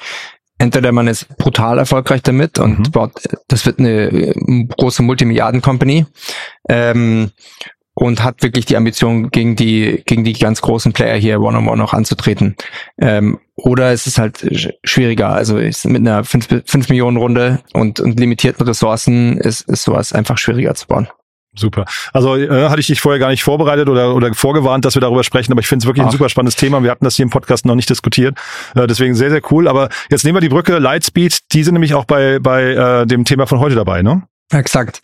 entweder 0.57 0.91
man 0.91 1.07
ist 1.07 1.27
brutal 1.37 1.77
erfolgreich 1.77 2.21
damit 2.23 2.59
und 2.59 2.79
mhm. 2.79 2.91
baut, 2.91 3.11
das 3.47 3.65
wird 3.65 3.79
eine 3.79 4.11
äh, 4.11 4.65
große 4.77 5.03
Multimilliarden-Company. 5.03 6.05
Ähm, 6.69 7.31
und 7.93 8.23
hat 8.23 8.41
wirklich 8.41 8.65
die 8.65 8.77
Ambition, 8.77 9.29
gegen 9.31 9.55
die, 9.55 10.03
gegen 10.05 10.23
die 10.23 10.33
ganz 10.33 10.61
großen 10.61 10.93
Player 10.93 11.17
hier 11.17 11.41
one-on-one 11.41 11.77
noch 11.77 11.93
anzutreten. 11.93 12.55
Ähm, 12.97 13.39
oder 13.55 13.91
es 13.91 14.07
ist 14.07 14.17
halt 14.17 14.47
schwieriger. 14.83 15.29
Also 15.29 15.57
ist 15.57 15.85
mit 15.85 16.01
einer 16.01 16.23
5, 16.23 16.63
5 16.65 16.89
Millionen 16.89 17.17
Runde 17.17 17.59
und, 17.73 17.99
und 17.99 18.19
limitierten 18.19 18.65
Ressourcen 18.65 19.37
ist, 19.37 19.61
ist 19.69 19.83
sowas 19.83 20.13
einfach 20.13 20.37
schwieriger 20.37 20.73
zu 20.73 20.87
bauen. 20.87 21.07
Super. 21.53 21.83
Also 22.13 22.37
äh, 22.37 22.69
hatte 22.69 22.79
ich 22.79 22.87
dich 22.87 23.01
vorher 23.01 23.19
gar 23.19 23.29
nicht 23.29 23.43
vorbereitet 23.43 23.89
oder, 23.89 24.15
oder 24.15 24.33
vorgewarnt, 24.33 24.85
dass 24.85 24.95
wir 24.95 25.01
darüber 25.01 25.25
sprechen, 25.25 25.51
aber 25.51 25.59
ich 25.59 25.67
finde 25.67 25.83
es 25.83 25.85
wirklich 25.87 26.03
Ach. 26.03 26.07
ein 26.07 26.11
super 26.11 26.29
spannendes 26.29 26.55
Thema. 26.55 26.81
Wir 26.81 26.89
hatten 26.89 27.03
das 27.03 27.17
hier 27.17 27.23
im 27.23 27.29
Podcast 27.29 27.65
noch 27.65 27.75
nicht 27.75 27.89
diskutiert. 27.89 28.37
Äh, 28.73 28.87
deswegen 28.87 29.15
sehr, 29.15 29.29
sehr 29.29 29.41
cool. 29.51 29.67
Aber 29.67 29.89
jetzt 30.09 30.23
nehmen 30.23 30.37
wir 30.37 30.41
die 30.41 30.49
Brücke 30.49 30.77
Lightspeed, 30.79 31.51
die 31.51 31.63
sind 31.63 31.73
nämlich 31.73 31.93
auch 31.93 32.05
bei, 32.05 32.39
bei 32.39 32.71
äh, 32.71 33.05
dem 33.05 33.25
Thema 33.25 33.47
von 33.47 33.59
heute 33.59 33.75
dabei, 33.75 34.01
ne? 34.01 34.23
Exakt. 34.51 35.01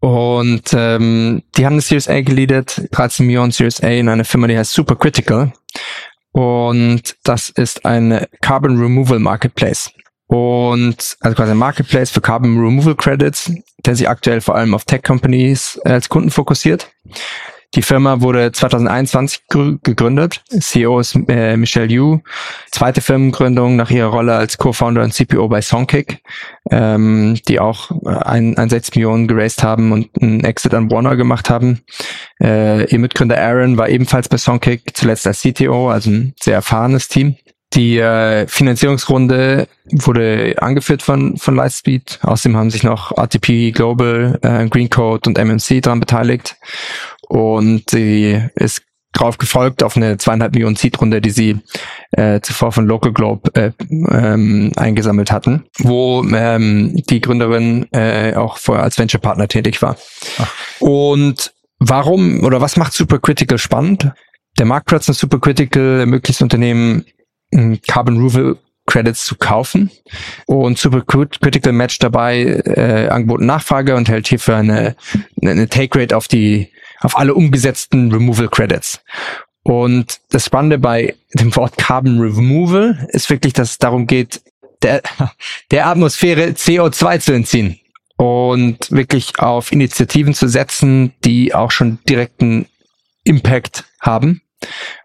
Und 0.00 0.72
ähm, 0.72 1.42
die 1.56 1.66
haben 1.66 1.74
eine 1.74 1.82
Series 1.82 2.08
A 2.08 2.20
geleadet, 2.20 2.88
13 2.92 3.26
Millionen 3.26 3.52
Series 3.52 3.82
A 3.82 3.88
in 3.88 4.08
eine 4.08 4.24
Firma, 4.24 4.46
die 4.46 4.58
heißt 4.58 4.72
Supercritical. 4.72 5.52
Und 6.32 7.16
das 7.24 7.50
ist 7.50 7.84
ein 7.86 8.26
Carbon 8.42 8.78
Removal 8.78 9.18
Marketplace 9.18 9.90
und 10.26 11.16
also 11.20 11.36
quasi 11.36 11.52
ein 11.52 11.56
Marketplace 11.56 12.10
für 12.10 12.20
Carbon 12.20 12.58
Removal 12.58 12.96
Credits, 12.96 13.52
der 13.84 13.94
sich 13.96 14.08
aktuell 14.08 14.40
vor 14.40 14.56
allem 14.56 14.74
auf 14.74 14.84
Tech 14.84 15.02
Companies 15.02 15.80
als 15.84 16.08
Kunden 16.08 16.30
fokussiert. 16.30 16.90
Die 17.76 17.82
Firma 17.82 18.22
wurde 18.22 18.52
2021 18.52 19.42
gegründet. 19.82 20.42
CEO 20.48 20.98
ist 20.98 21.14
äh, 21.28 21.58
Michelle 21.58 21.92
Yu. 21.92 22.20
Zweite 22.72 23.02
Firmengründung 23.02 23.76
nach 23.76 23.90
ihrer 23.90 24.08
Rolle 24.08 24.34
als 24.34 24.56
Co-Founder 24.56 25.02
und 25.02 25.12
CPO 25.12 25.46
bei 25.48 25.60
Songkick, 25.60 26.22
ähm, 26.70 27.38
die 27.46 27.60
auch 27.60 27.90
ein, 28.04 28.56
ein 28.56 28.70
6 28.70 28.94
Millionen 28.94 29.28
geraced 29.28 29.62
haben 29.62 29.92
und 29.92 30.08
einen 30.22 30.42
Exit 30.42 30.72
an 30.72 30.90
Warner 30.90 31.16
gemacht 31.16 31.50
haben. 31.50 31.82
Äh, 32.42 32.90
ihr 32.90 32.98
Mitgründer 32.98 33.38
Aaron 33.38 33.76
war 33.76 33.90
ebenfalls 33.90 34.30
bei 34.30 34.38
Songkick, 34.38 34.96
zuletzt 34.96 35.26
als 35.26 35.42
CTO, 35.42 35.90
also 35.90 36.10
ein 36.10 36.34
sehr 36.40 36.54
erfahrenes 36.54 37.08
Team. 37.08 37.36
Die 37.74 37.98
äh, 37.98 38.46
Finanzierungsrunde 38.46 39.68
wurde 39.90 40.54
angeführt 40.58 41.02
von, 41.02 41.36
von 41.36 41.56
Lightspeed. 41.56 42.20
Außerdem 42.22 42.56
haben 42.56 42.70
sich 42.70 42.84
noch 42.84 43.12
RTP 43.18 43.72
Global, 43.72 44.38
äh, 44.42 44.66
Greencode 44.68 45.26
und 45.26 45.36
MMC 45.36 45.82
daran 45.82 46.00
beteiligt. 46.00 46.56
Und 47.28 47.90
sie 47.90 48.40
ist 48.54 48.82
drauf 49.16 49.38
gefolgt 49.38 49.82
auf 49.82 49.96
eine 49.96 50.18
zweieinhalb 50.18 50.52
Millionen 50.52 50.76
Seed-Runde, 50.76 51.20
die 51.20 51.30
sie 51.30 51.58
äh, 52.12 52.40
zuvor 52.40 52.72
von 52.72 52.86
Local 52.86 53.12
Globe 53.12 53.50
äh, 53.54 53.72
ähm, 54.10 54.72
eingesammelt 54.76 55.32
hatten, 55.32 55.64
wo 55.78 56.22
ähm, 56.24 56.94
die 57.08 57.20
Gründerin 57.20 57.86
äh, 57.92 58.34
auch 58.34 58.58
vorher 58.58 58.84
als 58.84 58.98
Venture-Partner 58.98 59.48
tätig 59.48 59.80
war. 59.80 59.96
Ach. 60.38 60.52
Und 60.80 61.54
warum 61.78 62.44
oder 62.44 62.60
was 62.60 62.76
macht 62.76 62.92
Supercritical 62.92 63.58
spannend? 63.58 64.10
Der 64.58 64.66
Marktplatz 64.66 65.06
von 65.06 65.14
Supercritical 65.14 66.00
ermöglicht 66.00 66.42
Unternehmen 66.42 67.04
Carbon 67.86 68.16
Removal 68.16 68.56
Credits 68.86 69.24
zu 69.24 69.34
kaufen 69.34 69.90
und 70.46 70.78
Super 70.78 71.02
Critical 71.02 71.72
Match 71.72 71.98
dabei 71.98 72.62
äh, 72.64 73.08
Angebot 73.08 73.40
und 73.40 73.46
Nachfrage 73.46 73.96
und 73.96 74.08
hält 74.08 74.28
hierfür 74.28 74.56
eine, 74.56 74.96
eine 75.42 75.68
Take 75.68 75.98
Rate 75.98 76.16
auf 76.16 76.28
die 76.28 76.70
auf 77.00 77.16
alle 77.16 77.34
umgesetzten 77.34 78.12
Removal 78.12 78.48
Credits. 78.48 79.00
Und 79.62 80.20
das 80.30 80.46
Spannende 80.46 80.78
bei 80.78 81.16
dem 81.34 81.54
Wort 81.56 81.76
Carbon 81.76 82.20
Removal 82.20 83.08
ist 83.10 83.30
wirklich, 83.30 83.52
dass 83.52 83.72
es 83.72 83.78
darum 83.78 84.06
geht, 84.06 84.40
der, 84.82 85.02
der 85.70 85.86
Atmosphäre 85.86 86.50
CO2 86.50 87.20
zu 87.20 87.32
entziehen 87.32 87.80
und 88.16 88.90
wirklich 88.90 89.38
auf 89.38 89.72
Initiativen 89.72 90.34
zu 90.34 90.48
setzen, 90.48 91.12
die 91.24 91.54
auch 91.54 91.70
schon 91.70 91.98
direkten 92.08 92.66
Impact 93.24 93.84
haben. 94.00 94.42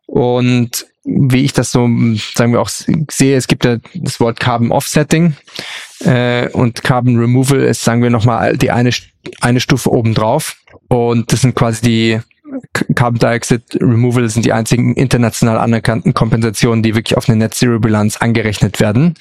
Und 0.06 0.86
wie 1.04 1.44
ich 1.44 1.54
das 1.54 1.72
so, 1.72 1.90
sagen 2.36 2.54
wir 2.54 2.62
auch 2.62 2.70
sehe, 2.70 3.36
es 3.36 3.48
gibt 3.48 3.66
ja 3.66 3.78
das 3.96 4.20
Wort 4.20 4.40
Carbon 4.40 4.72
Offsetting 4.72 5.36
äh, 6.06 6.50
und 6.50 6.84
Carbon 6.84 7.18
Removal 7.18 7.62
ist, 7.62 7.84
sagen 7.84 8.02
wir 8.02 8.10
nochmal, 8.10 8.58
die 8.58 8.72
eine, 8.72 8.92
eine 9.42 9.60
Stufe 9.60 9.92
obendrauf. 9.92 10.58
Und 10.88 11.32
das 11.32 11.42
sind 11.42 11.56
quasi 11.56 11.82
die 11.82 12.20
Carbon 12.96 13.20
Dioxide 13.20 13.64
Removal 13.80 14.28
sind 14.30 14.46
die 14.46 14.54
einzigen 14.54 14.96
international 14.96 15.58
anerkannten 15.58 16.14
Kompensationen, 16.14 16.84
die 16.84 16.96
wirklich 16.96 17.18
auf 17.18 17.30
eine 17.30 17.38
Net 17.38 17.54
Zero 17.54 17.80
Bilanz 17.80 18.18
angerechnet 18.18 18.80
werden, 18.80 19.16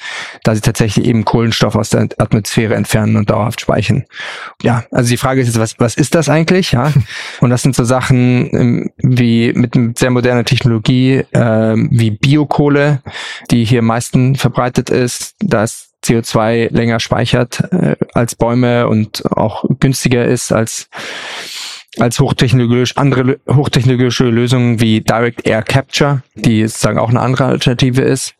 da 0.44 0.54
sie 0.54 0.60
tatsächlich 0.60 1.06
eben 1.06 1.24
Kohlenstoff 1.24 1.76
aus 1.76 1.90
der 1.90 2.08
Atmosphäre 2.18 2.74
entfernen 2.74 3.16
und 3.16 3.30
dauerhaft 3.30 3.60
speichern. 3.60 4.04
Ja, 4.62 4.84
also 4.90 5.10
die 5.10 5.16
Frage 5.16 5.40
ist 5.40 5.48
jetzt, 5.48 5.58
was, 5.58 5.78
was 5.78 5.94
ist 5.94 6.14
das 6.14 6.28
eigentlich? 6.28 6.72
Ja, 6.72 6.92
und 7.40 7.50
das 7.50 7.62
sind 7.62 7.76
so 7.76 7.84
Sachen 7.84 8.50
ähm, 8.52 8.90
wie 8.98 9.52
mit, 9.52 9.74
mit 9.74 9.98
sehr 9.98 10.10
moderner 10.10 10.44
Technologie, 10.44 11.24
äh, 11.30 11.76
wie 11.90 12.10
Biokohle, 12.10 13.02
die 13.50 13.64
hier 13.64 13.80
am 13.80 13.86
meisten 13.86 14.36
verbreitet 14.36 14.90
ist. 14.90 15.34
Da 15.40 15.64
ist 15.64 15.89
CO2 16.04 16.72
länger 16.72 17.00
speichert 17.00 17.60
äh, 17.72 17.96
als 18.14 18.34
Bäume 18.34 18.88
und 18.88 19.24
auch 19.32 19.64
günstiger 19.80 20.24
ist 20.24 20.52
als 20.52 20.88
als 21.98 22.20
hochtechnologisch 22.20 22.96
andere 22.96 23.40
hochtechnologische 23.48 24.24
Lösungen 24.24 24.80
wie 24.80 25.00
Direct 25.00 25.46
Air 25.46 25.62
Capture, 25.62 26.22
die 26.34 26.66
sozusagen 26.66 26.98
auch 26.98 27.10
eine 27.10 27.20
andere 27.20 27.46
Alternative 27.46 28.02
ist. 28.02 28.34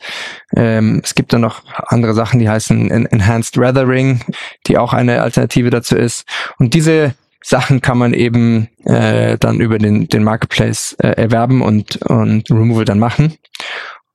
Ähm, 0.55 1.01
es 1.03 1.15
gibt 1.17 1.33
dann 1.33 1.41
noch 1.41 1.63
andere 1.89 2.15
Sachen, 2.15 2.39
die 2.39 2.49
heißen 2.49 2.91
Enhanced 2.91 3.57
Weathering, 3.57 4.21
die 4.67 4.79
auch 4.79 4.93
eine 4.93 5.23
Alternative 5.23 5.71
dazu 5.71 5.97
ist. 5.97 6.27
Und 6.59 6.75
diese 6.75 7.15
Sachen 7.43 7.81
kann 7.81 7.99
man 7.99 8.15
eben 8.15 8.69
äh, 8.85 9.37
dann 9.39 9.61
über 9.61 9.79
den, 9.79 10.09
den 10.09 10.23
Marketplace 10.23 10.95
äh, 11.01 11.09
erwerben 11.09 11.63
und, 11.63 11.97
und 12.03 12.51
Removal 12.51 12.85
dann 12.85 12.99
machen. 12.99 13.35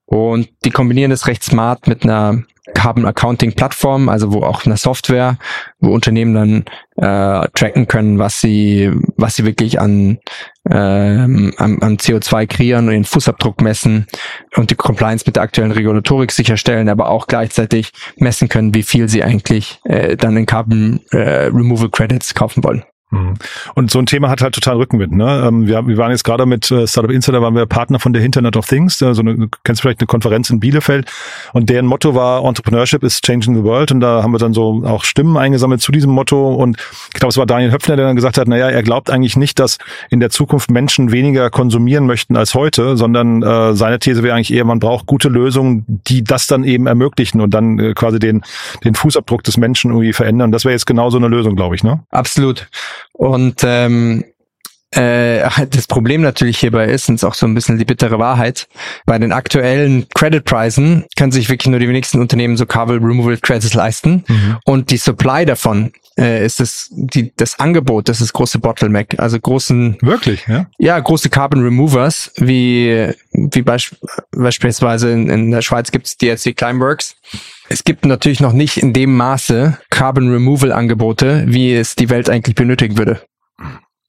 Und 0.06 0.50
die 0.64 0.70
kombinieren 0.70 1.10
das 1.10 1.28
recht 1.28 1.44
smart 1.44 1.88
mit 1.88 2.04
einer 2.04 2.44
Carbon 2.74 3.06
Accounting 3.06 3.54
Plattform, 3.54 4.10
also 4.10 4.34
wo 4.34 4.42
auch 4.42 4.66
eine 4.66 4.78
Software, 4.78 5.38
wo 5.80 5.94
Unternehmen 5.94 6.34
dann 6.34 6.66
äh, 6.98 7.48
tracken 7.54 7.88
können, 7.88 8.18
was 8.18 8.42
sie, 8.42 8.92
was 9.18 9.36
sie 9.36 9.46
wirklich 9.46 9.80
an, 9.80 10.20
ähm, 10.70 11.54
an, 11.58 11.82
an 11.82 11.98
CO2 11.98 12.48
kreieren 12.48 12.88
und 12.88 12.94
den 12.94 13.06
Fußabdruck 13.06 13.62
messen 13.62 14.08
und 14.56 14.72
die 14.72 14.76
Compliance 14.76 15.26
mit 15.28 15.36
der 15.36 15.44
aktuellen 15.44 15.72
Regulatorik 15.72 16.32
sicherstellen, 16.32 16.90
aber 16.90 17.10
auch 17.10 17.28
gleichzeitig 17.28 17.92
messen 18.18 18.50
können, 18.50 18.74
wie 18.74 18.84
viel 18.84 19.10
sie 19.10 19.24
eigentlich 19.24 19.80
äh, 19.84 20.18
dann 20.18 20.38
in 20.38 20.46
Carbon 20.46 21.02
äh, 21.12 21.48
Removal 21.48 21.90
Credits 21.90 22.34
kaufen 22.34 22.64
wollen. 22.64 22.84
Mhm. 23.16 23.34
Und 23.76 23.92
so 23.92 24.00
ein 24.00 24.06
Thema 24.06 24.30
hat 24.30 24.42
halt 24.42 24.56
total 24.56 24.78
Rückenwind. 24.78 25.14
Ne? 25.14 25.44
Ähm, 25.48 25.68
wir, 25.68 25.88
wir 25.88 25.98
waren 25.98 26.12
jetzt 26.12 26.24
gerade 26.24 26.46
mit 26.46 26.70
äh, 26.72 26.88
Startup 26.88 27.12
Insider, 27.12 27.42
waren 27.42 27.56
wir 27.56 27.66
Partner 27.66 28.00
von 28.00 28.14
der 28.14 28.24
Internet 28.24 28.58
of 28.58 28.68
Things, 28.68 29.00
so 29.00 29.08
eine, 29.08 29.36
du 29.36 29.48
kennst 29.64 29.82
vielleicht 29.82 30.00
eine 30.00 30.08
Konferenz 30.08 30.50
in 30.50 30.60
Bielefeld 30.60 31.12
und 31.54 31.70
deren 31.70 31.86
Motto 31.86 32.16
war 32.16 32.44
Entrepreneurship 32.44 33.04
is 33.04 33.22
changing 33.22 33.56
the 33.56 33.64
world 33.64 33.92
und 33.92 34.00
da 34.00 34.24
haben 34.24 34.32
wir 34.32 34.40
dann 34.40 34.54
so 34.54 34.84
auch 34.86 35.04
Stimmen 35.04 35.38
eingesammelt 35.38 35.82
zu 35.82 35.92
diesem 35.92 36.12
Motto 36.12 36.54
und 36.54 36.78
ich 37.14 37.20
glaube, 37.20 37.30
es 37.30 37.38
war 37.38 37.46
Daniel 37.46 37.72
Höpfner, 37.72 37.96
der 37.96 38.06
dann 38.06 38.16
gesagt 38.16 38.38
hat, 38.38 38.48
naja, 38.48 38.70
er 38.70 38.84
glaubt 38.84 39.10
eigentlich 39.10 39.38
nicht, 39.38 39.60
dass 39.60 39.78
in 40.10 40.20
der 40.20 40.30
Zukunft 40.30 40.70
Menschen 40.70 41.12
weniger 41.12 41.50
konsumieren 41.50 42.06
möchten 42.06 42.36
als 42.36 42.54
heute, 42.54 42.98
sondern 42.98 43.44
äh, 43.44 43.74
seine 43.74 44.00
These 44.00 44.24
wäre 44.24 44.36
eigentlich 44.36 44.54
eher, 44.54 44.66
man 44.66 44.80
braucht 44.80 45.06
gute 45.06 45.30
Lösungen, 45.30 45.86
die 45.88 46.24
das 46.24 46.48
dann 46.48 46.64
eben 46.64 46.88
ermöglichen 46.88 47.42
und 47.42 47.54
dann 47.54 47.80
äh, 47.80 47.94
quasi 47.94 48.20
den, 48.20 48.44
den 48.84 48.96
Fußabdruck 48.96 49.44
des 49.44 49.58
Menschen 49.58 49.92
irgendwie 49.92 50.14
verändern. 50.14 50.52
Das 50.52 50.66
wäre 50.66 50.74
jetzt 50.74 50.86
genau 50.86 51.10
so 51.10 51.18
eine 51.18 51.28
Lösung, 51.28 51.56
glaube 51.56 51.76
ich, 51.76 51.84
ne? 51.84 52.04
Absolut. 52.12 52.68
Und 53.14 53.62
ähm, 53.64 54.24
äh, 54.92 55.50
das 55.70 55.88
Problem 55.88 56.22
natürlich 56.22 56.58
hierbei 56.58 56.86
ist, 56.86 57.10
und 57.10 57.16
ist 57.16 57.24
auch 57.24 57.34
so 57.34 57.46
ein 57.46 57.54
bisschen 57.54 57.78
die 57.78 57.86
bittere 57.86 58.18
Wahrheit, 58.18 58.68
bei 59.06 59.20
den 59.20 59.32
aktuellen 59.32 60.08
Credit-Preisen 60.14 61.06
können 61.18 61.32
sich 61.32 61.50
wirklich 61.50 61.68
nur 61.68 61.80
die 61.80 61.90
wenigsten 61.90 62.20
Unternehmen 62.20 62.58
so 62.58 62.66
Carbon 62.66 63.04
Removal 63.04 63.38
Credits 63.38 63.74
leisten. 63.74 64.24
Mhm. 64.28 64.58
Und 64.64 64.92
die 64.92 64.98
Supply 64.98 65.46
davon 65.46 65.92
äh, 66.18 66.46
ist 66.46 66.60
das, 66.60 66.90
die, 66.92 67.34
das 67.36 67.60
Angebot, 67.60 68.10
das 68.10 68.22
ist 68.22 68.34
große 68.34 68.60
Bottleneck. 68.60 69.20
Also 69.20 69.40
großen... 69.40 69.98
Wirklich, 70.02 70.48
ja? 70.48 70.68
Ja, 70.78 71.00
große 71.00 71.30
Carbon 71.30 71.64
Removers, 71.64 72.32
wie, 72.38 73.12
wie 73.32 73.62
beisp 73.62 73.96
beispielsweise 74.32 75.12
in, 75.12 75.30
in 75.30 75.52
der 75.52 75.62
Schweiz 75.62 75.92
gibt 75.92 76.08
es 76.08 76.18
DLC 76.18 76.56
Climeworks. 76.56 77.16
Es 77.70 77.84
gibt 77.84 78.06
natürlich 78.06 78.40
noch 78.40 78.54
nicht 78.54 78.78
in 78.78 78.94
dem 78.94 79.16
Maße 79.16 79.78
Carbon 79.90 80.32
Removal 80.32 80.72
Angebote, 80.72 81.46
wie 81.48 81.74
es 81.74 81.96
die 81.96 82.10
Welt 82.10 82.30
eigentlich 82.30 82.56
benötigen 82.56 82.98
würde. 82.98 83.22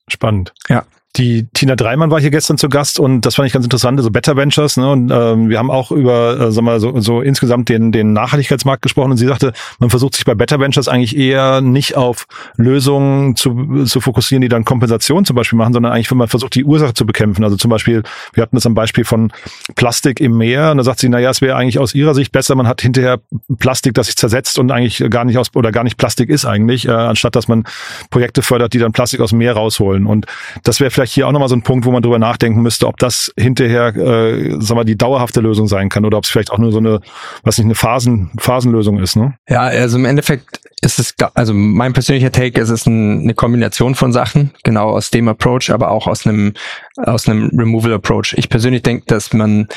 Spannend. 0.08 0.52
Ja. 0.68 0.84
Die 1.16 1.46
Tina 1.54 1.76
Dreimann 1.76 2.10
war 2.10 2.20
hier 2.20 2.30
gestern 2.30 2.58
zu 2.58 2.68
Gast 2.68 3.00
und 3.00 3.22
das 3.22 3.36
fand 3.36 3.46
ich 3.46 3.54
ganz 3.54 3.64
interessant, 3.64 3.98
also 3.98 4.10
Better 4.10 4.36
Ventures. 4.36 4.76
Ne? 4.76 4.90
Und 4.90 5.10
ähm, 5.10 5.48
wir 5.48 5.58
haben 5.58 5.70
auch 5.70 5.90
über, 5.90 6.38
äh, 6.38 6.52
sagen 6.52 6.66
wir 6.66 6.78
so, 6.78 7.00
so 7.00 7.22
insgesamt 7.22 7.70
den, 7.70 7.90
den 7.90 8.12
Nachhaltigkeitsmarkt 8.12 8.82
gesprochen 8.82 9.12
und 9.12 9.16
sie 9.16 9.26
sagte, 9.26 9.54
man 9.78 9.88
versucht 9.88 10.14
sich 10.14 10.26
bei 10.26 10.34
Better 10.34 10.60
Ventures 10.60 10.88
eigentlich 10.88 11.16
eher 11.16 11.62
nicht 11.62 11.96
auf 11.96 12.26
Lösungen 12.56 13.34
zu, 13.34 13.84
zu 13.84 14.02
fokussieren, 14.02 14.42
die 14.42 14.48
dann 14.48 14.66
Kompensation 14.66 15.24
zum 15.24 15.36
Beispiel 15.36 15.56
machen, 15.56 15.72
sondern 15.72 15.92
eigentlich, 15.92 16.10
wenn 16.10 16.18
man 16.18 16.28
versucht, 16.28 16.54
die 16.54 16.64
Ursache 16.64 16.92
zu 16.92 17.06
bekämpfen. 17.06 17.44
Also 17.44 17.56
zum 17.56 17.70
Beispiel, 17.70 18.02
wir 18.34 18.42
hatten 18.42 18.56
das 18.56 18.66
am 18.66 18.74
Beispiel 18.74 19.04
von 19.04 19.32
Plastik 19.74 20.20
im 20.20 20.36
Meer 20.36 20.72
und 20.72 20.76
da 20.76 20.84
sagt 20.84 21.00
sie, 21.00 21.08
na 21.08 21.18
ja, 21.18 21.30
es 21.30 21.40
wäre 21.40 21.56
eigentlich 21.56 21.78
aus 21.78 21.94
ihrer 21.94 22.14
Sicht 22.14 22.30
besser, 22.30 22.56
man 22.56 22.68
hat 22.68 22.82
hinterher 22.82 23.20
Plastik, 23.58 23.94
das 23.94 24.06
sich 24.06 24.16
zersetzt 24.16 24.58
und 24.58 24.70
eigentlich 24.70 25.02
gar 25.08 25.24
nicht 25.24 25.38
aus 25.38 25.48
oder 25.54 25.72
gar 25.72 25.84
nicht 25.84 25.96
Plastik 25.96 26.28
ist 26.28 26.44
eigentlich, 26.44 26.86
äh, 26.86 26.90
anstatt 26.90 27.36
dass 27.36 27.48
man 27.48 27.64
Projekte 28.10 28.42
fördert, 28.42 28.74
die 28.74 28.78
dann 28.78 28.92
Plastik 28.92 29.20
aus 29.20 29.30
dem 29.30 29.38
Meer 29.38 29.54
rausholen. 29.54 30.06
Und 30.06 30.26
das 30.62 30.78
wäre 30.78 30.90
vielleicht 30.90 31.05
vielleicht 31.06 31.14
hier 31.14 31.28
auch 31.28 31.32
nochmal 31.32 31.48
so 31.48 31.54
ein 31.54 31.62
Punkt, 31.62 31.86
wo 31.86 31.92
man 31.92 32.02
drüber 32.02 32.18
nachdenken 32.18 32.62
müsste, 32.62 32.86
ob 32.86 32.98
das 32.98 33.32
hinterher, 33.36 33.94
äh, 33.96 34.56
sag 34.58 34.76
mal, 34.76 34.84
die 34.84 34.96
dauerhafte 34.96 35.40
Lösung 35.40 35.68
sein 35.68 35.88
kann 35.88 36.04
oder 36.04 36.18
ob 36.18 36.24
es 36.24 36.30
vielleicht 36.30 36.50
auch 36.50 36.58
nur 36.58 36.72
so 36.72 36.78
eine, 36.78 37.00
was 37.42 37.58
nicht, 37.58 37.66
eine 37.66 37.74
Phasen, 37.74 38.30
Phasenlösung 38.38 38.98
ist, 38.98 39.16
ne? 39.16 39.34
Ja, 39.48 39.62
also 39.62 39.98
im 39.98 40.04
Endeffekt 40.04 40.60
ist 40.82 40.98
es, 40.98 41.14
also 41.34 41.54
mein 41.54 41.92
persönlicher 41.92 42.32
Take 42.32 42.60
ist 42.60 42.70
es 42.70 42.86
ein, 42.86 43.22
eine 43.22 43.34
Kombination 43.34 43.94
von 43.94 44.12
Sachen, 44.12 44.52
genau 44.64 44.90
aus 44.90 45.10
dem 45.10 45.28
Approach, 45.28 45.70
aber 45.70 45.90
auch 45.90 46.06
aus 46.06 46.26
einem, 46.26 46.54
aus 46.96 47.28
einem 47.28 47.50
Removal 47.56 47.92
Approach. 47.92 48.34
Ich 48.36 48.48
persönlich 48.48 48.82
denke, 48.82 49.04
dass 49.06 49.32
man 49.32 49.68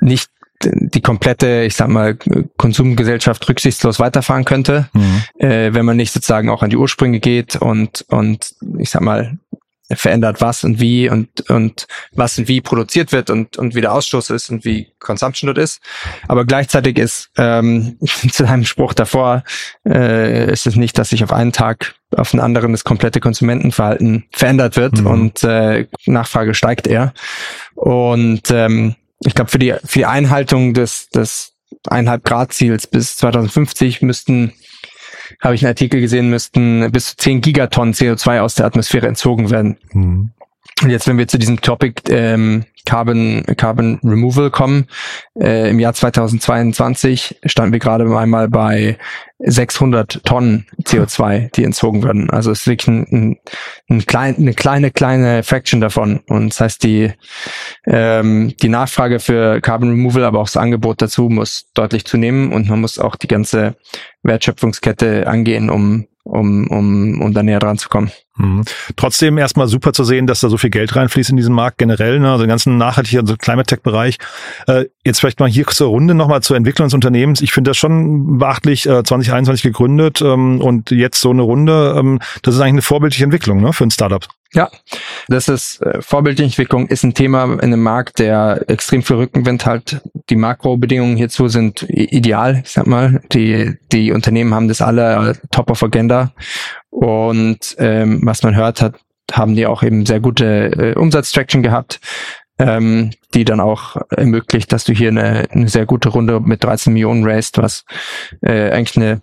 nicht 0.00 0.30
die 0.64 1.00
komplette, 1.00 1.64
ich 1.66 1.76
sag 1.76 1.88
mal, 1.88 2.16
Konsumgesellschaft 2.56 3.48
rücksichtslos 3.48 3.98
weiterfahren 3.98 4.44
könnte, 4.44 4.88
mhm. 4.92 5.22
äh, 5.38 5.74
wenn 5.74 5.84
man 5.84 5.96
nicht 5.96 6.12
sozusagen 6.12 6.48
auch 6.48 6.62
an 6.62 6.70
die 6.70 6.76
Ursprünge 6.76 7.20
geht 7.20 7.56
und, 7.56 8.04
und 8.08 8.54
ich 8.78 8.90
sag 8.90 9.02
mal, 9.02 9.38
verändert 9.90 10.40
was 10.40 10.64
und 10.64 10.80
wie 10.80 11.10
und, 11.10 11.48
und 11.50 11.86
was 12.12 12.38
und 12.38 12.48
wie 12.48 12.60
produziert 12.60 13.12
wird 13.12 13.28
und, 13.28 13.58
und 13.58 13.74
wie 13.74 13.82
der 13.82 13.92
Ausstoß 13.92 14.30
ist 14.30 14.48
und 14.50 14.64
wie 14.64 14.92
Consumption 14.98 15.46
dort 15.48 15.58
ist. 15.58 15.80
Aber 16.26 16.44
gleichzeitig 16.46 16.98
ist 16.98 17.30
ähm, 17.36 17.98
zu 18.30 18.44
deinem 18.44 18.64
Spruch 18.64 18.94
davor, 18.94 19.44
äh, 19.86 20.50
ist 20.50 20.66
es 20.66 20.76
nicht, 20.76 20.96
dass 20.96 21.10
sich 21.10 21.22
auf 21.22 21.32
einen 21.32 21.52
Tag 21.52 21.94
auf 22.16 22.32
einen 22.32 22.40
anderen 22.40 22.72
das 22.72 22.84
komplette 22.84 23.20
Konsumentenverhalten 23.20 24.24
verändert 24.30 24.76
wird 24.76 25.00
mhm. 25.00 25.06
und 25.06 25.44
äh, 25.44 25.86
Nachfrage 26.06 26.54
steigt 26.54 26.86
eher. 26.86 27.12
Und 27.74 28.50
ähm, 28.50 28.94
ich 29.20 29.34
glaube, 29.34 29.50
für 29.50 29.58
die, 29.58 29.74
für 29.84 29.98
die 29.98 30.06
Einhaltung 30.06 30.74
des, 30.74 31.08
des 31.10 31.52
eineinhalb 31.88 32.24
Grad 32.24 32.52
Ziels 32.52 32.86
bis 32.86 33.16
2050 33.16 34.00
müssten 34.02 34.52
habe 35.40 35.54
ich 35.54 35.62
einen 35.62 35.70
Artikel 35.70 36.00
gesehen, 36.00 36.30
müssten 36.30 36.90
bis 36.92 37.10
zu 37.10 37.16
10 37.16 37.40
Gigatonnen 37.40 37.94
CO2 37.94 38.40
aus 38.40 38.54
der 38.54 38.66
Atmosphäre 38.66 39.06
entzogen 39.06 39.50
werden. 39.50 39.76
Mhm. 39.92 40.30
Und 40.82 40.90
jetzt, 40.90 41.06
wenn 41.06 41.18
wir 41.18 41.28
zu 41.28 41.38
diesem 41.38 41.60
Topic 41.60 42.02
ähm, 42.08 42.64
Carbon, 42.86 43.44
Carbon 43.56 43.98
Removal 44.04 44.50
kommen, 44.50 44.86
äh, 45.40 45.70
im 45.70 45.80
Jahr 45.80 45.94
2022 45.94 47.40
standen 47.46 47.72
wir 47.72 47.80
gerade 47.80 48.04
einmal 48.16 48.48
bei 48.48 48.98
600 49.38 50.24
Tonnen 50.24 50.66
CO2, 50.82 51.50
die 51.52 51.64
entzogen 51.64 52.02
werden. 52.02 52.30
Also 52.30 52.50
es 52.50 52.60
ist 52.60 52.66
wirklich 52.66 52.88
ein, 52.88 53.06
ein, 53.10 53.36
ein 53.88 54.06
klein, 54.06 54.36
eine 54.36 54.54
kleine, 54.54 54.90
kleine 54.90 55.42
Fraction 55.42 55.80
davon. 55.80 56.20
Und 56.28 56.50
das 56.50 56.60
heißt, 56.60 56.82
die, 56.84 57.12
ähm, 57.86 58.54
die 58.60 58.68
Nachfrage 58.68 59.18
für 59.18 59.60
Carbon 59.60 59.90
Removal, 59.90 60.24
aber 60.24 60.40
auch 60.40 60.46
das 60.46 60.56
Angebot 60.56 61.00
dazu 61.02 61.28
muss 61.28 61.70
deutlich 61.74 62.04
zunehmen 62.04 62.52
und 62.52 62.68
man 62.68 62.80
muss 62.80 62.98
auch 62.98 63.16
die 63.16 63.28
ganze 63.28 63.76
Wertschöpfungskette 64.22 65.26
angehen, 65.26 65.70
um 65.70 66.06
um, 66.24 66.66
um, 66.68 67.20
um 67.20 67.34
da 67.34 67.42
näher 67.42 67.60
dran 67.60 67.78
zu 67.78 67.88
kommen. 67.88 68.10
Mhm. 68.36 68.64
Trotzdem 68.96 69.38
erstmal 69.38 69.68
super 69.68 69.92
zu 69.92 70.02
sehen, 70.02 70.26
dass 70.26 70.40
da 70.40 70.48
so 70.48 70.56
viel 70.56 70.70
Geld 70.70 70.96
reinfließt 70.96 71.30
in 71.30 71.36
diesen 71.36 71.54
Markt 71.54 71.78
generell, 71.78 72.18
ne? 72.18 72.32
also 72.32 72.44
den 72.44 72.48
ganzen 72.48 72.76
nachhaltigen 72.78 73.20
also 73.20 73.36
Climate 73.36 73.66
Tech 73.66 73.82
Bereich. 73.82 74.18
Äh, 74.66 74.86
jetzt 75.04 75.20
vielleicht 75.20 75.38
mal 75.38 75.48
hier 75.48 75.66
zur 75.66 75.88
Runde 75.88 76.14
nochmal 76.14 76.42
zur 76.42 76.56
Entwicklung 76.56 76.86
des 76.88 76.94
Unternehmens. 76.94 77.42
Ich 77.42 77.52
finde 77.52 77.70
das 77.70 77.76
schon 77.76 78.38
beachtlich, 78.38 78.86
äh, 78.86 79.04
2021 79.04 79.62
gegründet 79.62 80.20
ähm, 80.22 80.60
und 80.60 80.90
jetzt 80.90 81.20
so 81.20 81.30
eine 81.30 81.42
Runde. 81.42 81.94
Ähm, 81.96 82.18
das 82.42 82.54
ist 82.54 82.60
eigentlich 82.60 82.72
eine 82.72 82.82
vorbildliche 82.82 83.24
Entwicklung 83.24 83.60
ne, 83.60 83.72
für 83.72 83.84
ein 83.84 83.90
Startup. 83.90 84.26
Ja, 84.54 84.70
das 85.26 85.48
ist 85.48 85.82
äh, 85.82 86.00
vorbildliche 86.00 86.44
Entwicklung 86.44 86.86
ist 86.86 87.02
ein 87.02 87.12
Thema 87.12 87.44
in 87.44 87.60
einem 87.60 87.82
Markt, 87.82 88.20
der 88.20 88.64
extrem 88.68 89.02
viel 89.02 89.16
Rückenwind 89.16 89.66
hat. 89.66 90.00
Die 90.30 90.36
Makrobedingungen 90.36 91.16
hierzu 91.16 91.48
sind 91.48 91.84
ideal, 91.88 92.62
ich 92.64 92.70
sag 92.70 92.86
mal. 92.86 93.20
Die, 93.32 93.76
die 93.90 94.12
Unternehmen 94.12 94.54
haben 94.54 94.68
das 94.68 94.80
alle 94.80 95.36
top 95.50 95.70
of 95.70 95.82
agenda. 95.82 96.32
Und 96.90 97.74
ähm, 97.78 98.20
was 98.22 98.44
man 98.44 98.54
hört, 98.54 98.80
hat, 98.80 98.94
haben 99.32 99.56
die 99.56 99.66
auch 99.66 99.82
eben 99.82 100.06
sehr 100.06 100.20
gute 100.20 100.44
äh, 100.46 100.94
Umsatztraction 100.94 101.64
gehabt, 101.64 102.00
ähm, 102.60 103.10
die 103.34 103.44
dann 103.44 103.58
auch 103.58 103.96
ermöglicht, 104.10 104.72
dass 104.72 104.84
du 104.84 104.92
hier 104.92 105.08
eine, 105.08 105.48
eine 105.50 105.68
sehr 105.68 105.86
gute 105.86 106.10
Runde 106.10 106.38
mit 106.38 106.62
13 106.62 106.92
Millionen 106.92 107.24
raised, 107.24 107.58
was 107.58 107.84
äh, 108.40 108.70
eigentlich 108.70 108.96
eine, 108.96 109.20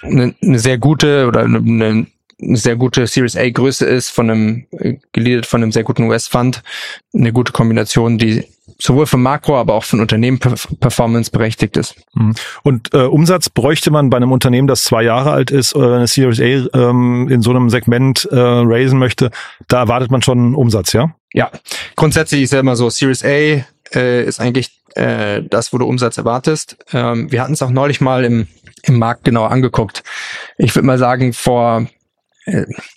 eine, 0.00 0.34
eine 0.42 0.58
sehr 0.58 0.78
gute 0.78 1.26
oder 1.26 1.40
eine, 1.40 1.58
eine 1.58 2.06
eine 2.40 2.56
sehr 2.56 2.76
gute 2.76 3.06
Series 3.06 3.36
A 3.36 3.48
Größe 3.48 3.84
ist, 3.84 4.10
von 4.10 4.30
einem, 4.30 4.66
äh, 4.72 4.96
geleadet 5.12 5.46
von 5.46 5.62
einem 5.62 5.72
sehr 5.72 5.82
guten 5.82 6.04
US-Fund. 6.04 6.62
Eine 7.14 7.32
gute 7.32 7.52
Kombination, 7.52 8.18
die 8.18 8.44
sowohl 8.80 9.06
für 9.06 9.16
Makro, 9.16 9.56
aber 9.56 9.74
auch 9.74 9.84
von 9.84 10.00
Unternehmen-Performance 10.00 11.30
berechtigt 11.30 11.76
ist. 11.76 11.96
Mhm. 12.14 12.34
Und 12.62 12.94
äh, 12.94 12.98
Umsatz 12.98 13.48
bräuchte 13.48 13.90
man 13.90 14.10
bei 14.10 14.18
einem 14.18 14.30
Unternehmen, 14.30 14.68
das 14.68 14.84
zwei 14.84 15.02
Jahre 15.02 15.32
alt 15.32 15.50
ist 15.50 15.74
oder 15.74 15.96
eine 15.96 16.06
Series 16.06 16.40
A 16.72 16.78
ähm, 16.78 17.28
in 17.28 17.42
so 17.42 17.50
einem 17.50 17.70
Segment 17.70 18.28
äh, 18.30 18.36
raisen 18.36 18.98
möchte, 18.98 19.30
da 19.66 19.80
erwartet 19.80 20.10
man 20.10 20.22
schon 20.22 20.54
Umsatz, 20.54 20.92
ja? 20.92 21.14
Ja, 21.32 21.50
grundsätzlich 21.96 22.42
ist 22.42 22.52
ja 22.52 22.60
immer 22.60 22.76
so, 22.76 22.88
Series 22.88 23.24
A 23.24 23.64
äh, 23.94 24.24
ist 24.24 24.40
eigentlich 24.40 24.70
äh, 24.94 25.42
das, 25.42 25.72
wo 25.72 25.78
du 25.78 25.86
Umsatz 25.86 26.18
erwartest. 26.18 26.76
Ähm, 26.92 27.30
wir 27.32 27.42
hatten 27.42 27.54
es 27.54 27.62
auch 27.62 27.70
neulich 27.70 28.00
mal 28.00 28.24
im, 28.24 28.46
im 28.82 28.98
Markt 28.98 29.24
genau 29.24 29.44
angeguckt. 29.44 30.02
Ich 30.56 30.74
würde 30.74 30.86
mal 30.86 30.98
sagen, 30.98 31.32
vor 31.32 31.82
äh, 31.82 31.86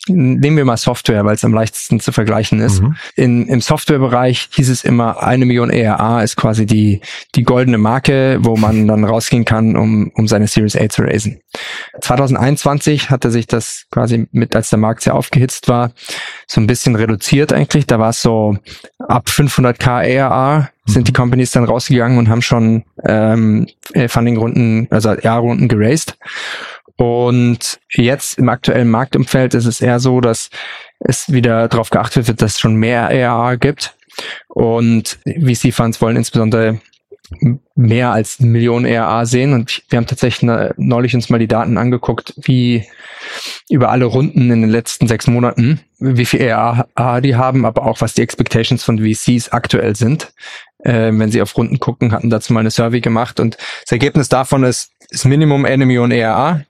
nehmen 0.08 0.58
wir 0.58 0.66
mal 0.66 0.78
Software, 0.78 1.26
weil 1.26 1.36
es 1.36 1.44
am 1.44 1.54
leichtesten 1.54 2.00
zu 2.00 2.12
vergleichen 2.12 2.60
ist. 2.60 2.82
Mhm. 2.82 2.96
In, 3.16 3.48
Im 3.48 3.62
Softwarebereich 3.62 4.50
hieß 4.52 4.70
es 4.70 4.84
immer, 4.84 5.22
eine 5.24 5.46
Million 5.46 5.70
ERA 5.70 6.24
ist 6.24 6.36
quasi 6.36 6.66
die, 6.66 7.02
die 7.36 7.44
goldene 7.44 7.78
Marke, 7.78 8.40
wo 8.42 8.56
man 8.56 8.88
dann 8.88 9.04
rausgehen 9.04 9.46
kann, 9.46 9.76
um, 9.76 10.12
um 10.16 10.28
seine 10.28 10.48
Series 10.48 10.76
A 10.76 10.88
zu 10.90 11.04
raisen. 11.04 11.42
2021 12.02 13.10
hatte 13.10 13.32
sich 13.32 13.48
das 13.48 13.86
quasi 13.92 14.28
mit, 14.32 14.56
als 14.56 14.70
der 14.70 14.80
Markt 14.80 15.04
sehr 15.04 15.16
aufgehitzt 15.16 15.68
war, 15.68 15.92
so 16.48 16.62
ein 16.62 16.68
bisschen 16.68 16.96
reduziert 16.96 17.54
eigentlich. 17.54 17.88
Da 17.88 18.00
war 18.00 18.10
es 18.10 18.22
so 18.22 18.58
ab 19.00 19.28
500k 19.28 20.04
ERA 20.04 20.70
sind 20.86 21.08
die 21.08 21.12
mhm. 21.12 21.16
Companies 21.16 21.52
dann 21.52 21.64
rausgegangen 21.64 22.18
und 22.18 22.30
haben 22.30 22.42
schon 22.42 22.84
ähm, 23.04 23.68
Funding-Runden, 24.08 24.88
also 24.90 25.14
Jahrrunden 25.14 25.68
geraced. 25.68 26.18
Und 26.98 27.80
jetzt 27.90 28.38
im 28.38 28.50
aktuellen 28.50 28.90
Marktumfeld 28.90 29.54
ist 29.54 29.66
es 29.66 29.82
eher 29.82 30.00
so, 30.00 30.22
dass 30.22 30.50
es 31.00 31.32
wieder 31.32 31.68
darauf 31.68 31.90
geachtet 31.90 32.28
wird, 32.28 32.42
dass 32.42 32.54
es 32.54 32.60
schon 32.60 32.76
mehr 32.76 33.10
ARR 33.10 33.58
gibt. 33.58 33.96
Und 34.48 35.20
VC-Funds 35.26 36.02
wollen 36.02 36.18
insbesondere 36.18 36.80
mehr 37.76 38.12
als 38.12 38.40
eine 38.40 38.50
Million 38.50 38.86
ERA 38.86 39.26
sehen. 39.26 39.54
Und 39.54 39.84
wir 39.90 39.98
haben 39.98 40.08
tatsächlich 40.08 40.50
neulich 40.78 41.16
uns 41.16 41.30
mal 41.30 41.40
die 41.40 41.48
Daten 41.48 41.78
angeguckt, 41.78 42.34
wie 42.42 42.86
über 43.70 43.90
alle 43.90 44.06
Runden 44.06 44.52
in 44.52 44.62
den 44.62 44.70
letzten 44.70 45.08
sechs 45.08 45.28
Monaten, 45.28 45.80
wie 46.00 46.26
viel 46.26 46.42
ERA 46.42 47.22
die 47.22 47.36
haben, 47.36 47.66
aber 47.66 47.86
auch 47.86 48.02
was 48.02 48.14
die 48.14 48.22
Expectations 48.22 48.84
von 48.84 49.00
VCs 49.00 49.50
aktuell 49.50 49.96
sind. 49.96 50.34
Äh, 50.84 51.12
wenn 51.14 51.32
sie 51.32 51.42
auf 51.42 51.56
Runden 51.58 51.80
gucken, 51.80 52.12
hatten 52.12 52.30
dazu 52.30 52.54
mal 52.54 52.62
eine 52.62 52.72
Survey 52.72 53.02
gemacht. 53.02 53.40
Und 53.40 53.58
das 53.84 53.92
Ergebnis 53.92 54.30
davon 54.30 54.64
ist, 54.64 54.92
ist 55.10 55.26
Minimum 55.26 55.66
eine 55.66 55.86
Million 55.86 56.12
ERA, 56.12 56.62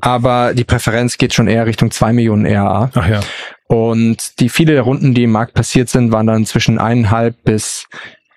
aber 0.00 0.54
die 0.54 0.64
Präferenz 0.64 1.16
geht 1.16 1.32
schon 1.32 1.48
eher 1.48 1.66
Richtung 1.66 1.90
zwei 1.90 2.12
Millionen 2.12 2.44
ERA. 2.44 2.90
Ach 2.94 3.08
ja. 3.08 3.20
Und 3.66 4.40
die 4.40 4.48
viele 4.48 4.78
Runden, 4.80 5.14
die 5.14 5.24
im 5.24 5.30
Markt 5.30 5.54
passiert 5.54 5.88
sind, 5.88 6.12
waren 6.12 6.26
dann 6.26 6.44
zwischen 6.46 6.78
eineinhalb 6.78 7.42
bis 7.44 7.86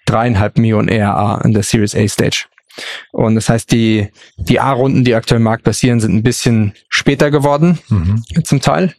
dreieinhalb 0.06 0.58
Millionen 0.58 0.88
ERA 0.88 1.42
in 1.44 1.54
der 1.54 1.64
Series 1.64 1.96
A 1.96 2.08
Stage. 2.08 2.46
Und 3.12 3.36
das 3.36 3.50
heißt, 3.50 3.72
die, 3.72 4.10
die 4.38 4.60
A-Runden, 4.60 5.04
die 5.04 5.16
aktuell 5.16 5.38
im 5.38 5.44
Markt 5.44 5.64
passieren, 5.64 6.00
sind 6.00 6.14
ein 6.14 6.24
bisschen 6.24 6.74
später 6.90 7.32
geworden, 7.32 7.80
mhm. 7.90 8.24
zum 8.44 8.62
Teil. 8.62 8.94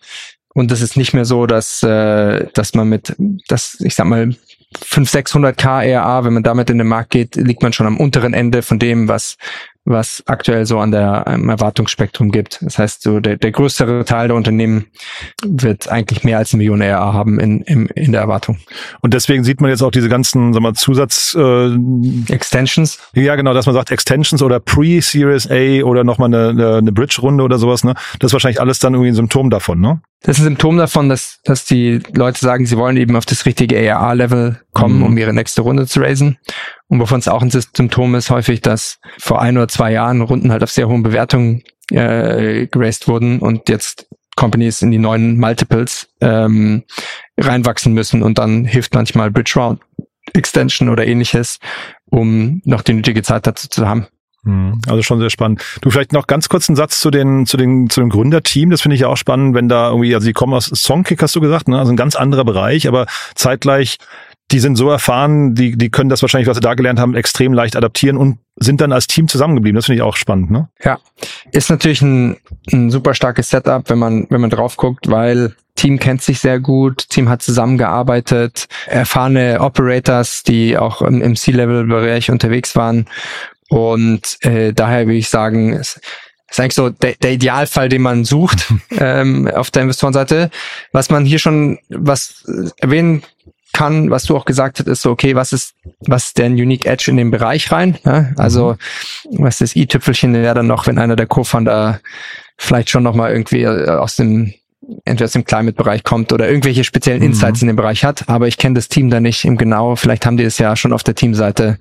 Und 0.54 0.70
das 0.70 0.80
ist 0.80 0.96
nicht 0.96 1.14
mehr 1.14 1.24
so, 1.24 1.46
dass, 1.46 1.82
äh, 1.84 2.46
dass 2.52 2.74
man 2.74 2.88
mit, 2.88 3.14
dass, 3.46 3.78
ich 3.80 3.94
sag 3.94 4.06
mal, 4.06 4.34
500, 4.76 5.10
600 5.10 5.56
K 5.56 5.82
ERA, 5.82 6.24
wenn 6.24 6.34
man 6.34 6.42
damit 6.42 6.70
in 6.70 6.78
den 6.78 6.86
Markt 6.86 7.10
geht, 7.10 7.36
liegt 7.36 7.62
man 7.62 7.72
schon 7.72 7.86
am 7.86 7.96
unteren 7.96 8.34
Ende 8.34 8.62
von 8.62 8.78
dem, 8.78 9.08
was 9.08 9.36
was 9.84 10.22
aktuell 10.26 10.66
so 10.66 10.78
an 10.78 10.90
der 10.90 11.26
im 11.26 11.48
Erwartungsspektrum 11.48 12.30
gibt. 12.30 12.58
Das 12.62 12.78
heißt, 12.78 13.02
so 13.02 13.20
der, 13.20 13.36
der 13.36 13.52
größere 13.52 14.04
Teil 14.04 14.28
der 14.28 14.36
Unternehmen 14.36 14.86
wird 15.44 15.88
eigentlich 15.88 16.24
mehr 16.24 16.38
als 16.38 16.52
eine 16.52 16.58
Million 16.58 16.80
ERA 16.80 17.12
haben 17.12 17.40
in, 17.40 17.62
in, 17.62 17.86
in 17.86 18.12
der 18.12 18.20
Erwartung. 18.20 18.58
Und 19.00 19.14
deswegen 19.14 19.44
sieht 19.44 19.60
man 19.60 19.70
jetzt 19.70 19.82
auch 19.82 19.90
diese 19.90 20.08
ganzen, 20.08 20.52
sagen 20.52 20.64
wir, 20.64 20.74
Zusatz 20.74 21.34
äh, 21.38 21.74
Extensions. 22.32 22.98
Ja, 23.14 23.36
genau, 23.36 23.54
dass 23.54 23.66
man 23.66 23.74
sagt 23.74 23.90
Extensions 23.90 24.42
oder 24.42 24.60
Pre-Series 24.60 25.50
A 25.50 25.84
oder 25.84 26.04
nochmal 26.04 26.26
eine, 26.26 26.50
eine, 26.50 26.76
eine 26.76 26.92
Bridge-Runde 26.92 27.42
oder 27.42 27.58
sowas. 27.58 27.84
Ne, 27.84 27.94
das 28.18 28.28
ist 28.28 28.32
wahrscheinlich 28.34 28.60
alles 28.60 28.78
dann 28.78 28.94
irgendwie 28.94 29.10
ein 29.10 29.14
Symptom 29.14 29.50
davon, 29.50 29.80
ne? 29.80 30.00
Das 30.22 30.36
ist 30.36 30.42
ein 30.42 30.48
Symptom 30.48 30.76
davon, 30.76 31.08
dass, 31.08 31.38
dass 31.44 31.64
die 31.64 32.00
Leute 32.12 32.40
sagen, 32.40 32.66
sie 32.66 32.76
wollen 32.76 32.96
eben 32.96 33.14
auf 33.14 33.24
das 33.24 33.46
richtige 33.46 33.78
ARA-Level 33.94 34.60
kommen, 34.72 34.98
mhm. 34.98 35.04
um 35.04 35.16
ihre 35.16 35.32
nächste 35.32 35.62
Runde 35.62 35.86
zu 35.86 36.00
raisen. 36.00 36.38
Und 36.88 37.00
wovon 37.00 37.18
es 37.18 37.28
auch 37.28 37.42
ein 37.42 37.50
Symptom 37.50 38.14
ist, 38.14 38.30
häufig, 38.30 38.62
dass 38.62 38.98
vor 39.18 39.42
ein 39.42 39.56
oder 39.56 39.68
zwei 39.68 39.92
Jahren 39.92 40.22
Runden 40.22 40.52
halt 40.52 40.62
auf 40.62 40.70
sehr 40.70 40.88
hohen 40.88 41.02
Bewertungen 41.02 41.62
äh, 41.90 42.66
geraced 42.66 43.08
wurden 43.08 43.40
und 43.40 43.68
jetzt 43.68 44.08
Companies 44.36 44.82
in 44.82 44.90
die 44.90 44.98
neuen 44.98 45.38
Multiples 45.38 46.08
ähm, 46.20 46.84
reinwachsen 47.36 47.92
müssen 47.92 48.22
und 48.22 48.38
dann 48.38 48.64
hilft 48.64 48.94
manchmal 48.94 49.30
Bridge 49.30 49.54
Round 49.56 49.80
Extension 50.34 50.88
oder 50.88 51.06
ähnliches, 51.06 51.58
um 52.06 52.62
noch 52.64 52.82
die 52.82 52.94
nötige 52.94 53.22
Zeit 53.22 53.46
dazu 53.46 53.68
zu 53.68 53.88
haben. 53.88 54.06
Mhm. 54.44 54.80
Also 54.86 55.02
schon 55.02 55.18
sehr 55.18 55.30
spannend. 55.30 55.62
Du 55.80 55.90
vielleicht 55.90 56.12
noch 56.12 56.26
ganz 56.26 56.48
kurz 56.48 56.68
einen 56.68 56.76
Satz 56.76 57.00
zu 57.00 57.10
den 57.10 57.46
zu 57.46 57.56
den 57.56 57.90
zu 57.90 58.00
dem 58.00 58.10
Gründerteam. 58.10 58.70
Das 58.70 58.80
finde 58.80 58.94
ich 58.94 59.00
ja 59.02 59.08
auch 59.08 59.16
spannend, 59.16 59.54
wenn 59.54 59.68
da 59.68 59.88
irgendwie 59.88 60.14
also 60.14 60.24
sie 60.24 60.32
kommen 60.32 60.54
aus 60.54 60.66
Songkick 60.66 61.20
hast 61.22 61.34
du 61.34 61.40
gesagt, 61.40 61.68
ne? 61.68 61.78
Also 61.78 61.92
ein 61.92 61.96
ganz 61.96 62.14
anderer 62.14 62.44
Bereich, 62.44 62.86
aber 62.86 63.06
zeitgleich 63.34 63.98
die 64.50 64.60
sind 64.60 64.76
so 64.76 64.88
erfahren, 64.88 65.54
die 65.54 65.76
die 65.76 65.90
können 65.90 66.10
das 66.10 66.22
wahrscheinlich, 66.22 66.48
was 66.48 66.56
sie 66.56 66.62
da 66.62 66.74
gelernt 66.74 66.98
haben, 66.98 67.14
extrem 67.14 67.52
leicht 67.52 67.76
adaptieren 67.76 68.16
und 68.16 68.38
sind 68.56 68.80
dann 68.80 68.92
als 68.92 69.06
Team 69.06 69.28
zusammengeblieben. 69.28 69.76
Das 69.76 69.86
finde 69.86 69.96
ich 69.96 70.02
auch 70.02 70.16
spannend, 70.16 70.50
ne? 70.50 70.68
Ja, 70.82 70.98
ist 71.52 71.70
natürlich 71.70 72.02
ein, 72.02 72.36
ein 72.72 72.90
super 72.90 73.14
starkes 73.14 73.50
Setup, 73.50 73.88
wenn 73.90 73.98
man 73.98 74.26
wenn 74.30 74.40
man 74.40 74.50
drauf 74.50 74.76
guckt, 74.76 75.10
weil 75.10 75.54
Team 75.76 75.98
kennt 75.98 76.22
sich 76.22 76.40
sehr 76.40 76.58
gut, 76.58 77.08
Team 77.08 77.28
hat 77.28 77.42
zusammengearbeitet, 77.42 78.66
erfahrene 78.86 79.60
Operators, 79.60 80.42
die 80.42 80.76
auch 80.76 81.02
im, 81.02 81.22
im 81.22 81.36
C-Level-Bereich 81.36 82.30
unterwegs 82.30 82.74
waren 82.74 83.06
und 83.68 84.38
äh, 84.40 84.72
daher 84.72 85.06
würde 85.06 85.18
ich 85.18 85.28
sagen, 85.28 85.74
es 85.74 86.00
ist 86.50 86.60
eigentlich 86.60 86.74
so 86.74 86.88
der, 86.88 87.14
der 87.22 87.32
Idealfall, 87.32 87.88
den 87.88 88.02
man 88.02 88.24
sucht 88.24 88.72
ähm, 88.98 89.48
auf 89.48 89.70
der 89.70 89.82
Investorenseite. 89.82 90.50
Was 90.92 91.10
man 91.10 91.24
hier 91.24 91.38
schon 91.38 91.78
was 91.88 92.44
erwähnen 92.78 93.22
kann, 93.78 94.10
was 94.10 94.24
du 94.24 94.36
auch 94.36 94.44
gesagt 94.44 94.80
hast, 94.80 94.88
ist 94.88 95.02
so, 95.02 95.12
okay, 95.12 95.36
was 95.36 95.52
ist, 95.52 95.74
was 96.00 96.26
ist 96.26 96.38
der 96.38 96.46
Unique 96.46 96.84
Edge 96.84 97.12
in 97.12 97.16
den 97.16 97.30
Bereich 97.30 97.70
rein? 97.70 97.96
Ja? 98.04 98.30
Also, 98.36 98.76
mhm. 99.30 99.44
was 99.44 99.60
ist 99.60 99.60
das 99.60 99.76
i-Tüpfelchen 99.76 100.34
wäre 100.34 100.52
dann 100.52 100.66
noch, 100.66 100.88
wenn 100.88 100.98
einer 100.98 101.14
der 101.14 101.26
Co-Founder 101.26 102.00
vielleicht 102.56 102.90
schon 102.90 103.04
nochmal 103.04 103.30
irgendwie 103.30 103.62
äh, 103.62 103.90
aus 103.90 104.16
dem 104.16 104.52
entweder 105.04 105.26
aus 105.26 105.32
dem 105.32 105.44
Climate-Bereich 105.44 106.02
kommt 106.02 106.32
oder 106.32 106.48
irgendwelche 106.48 106.82
speziellen 106.82 107.22
Insights 107.22 107.60
mhm. 107.60 107.68
in 107.68 107.74
dem 107.74 107.76
Bereich 107.76 108.04
hat. 108.04 108.28
Aber 108.28 108.48
ich 108.48 108.58
kenne 108.58 108.74
das 108.74 108.88
Team 108.88 109.10
da 109.10 109.20
nicht 109.20 109.44
im 109.44 109.56
Genau. 109.56 109.94
Vielleicht 109.94 110.26
haben 110.26 110.38
die 110.38 110.44
es 110.44 110.58
ja 110.58 110.74
schon 110.74 110.92
auf 110.92 111.04
der 111.04 111.14
Teamseite 111.14 111.78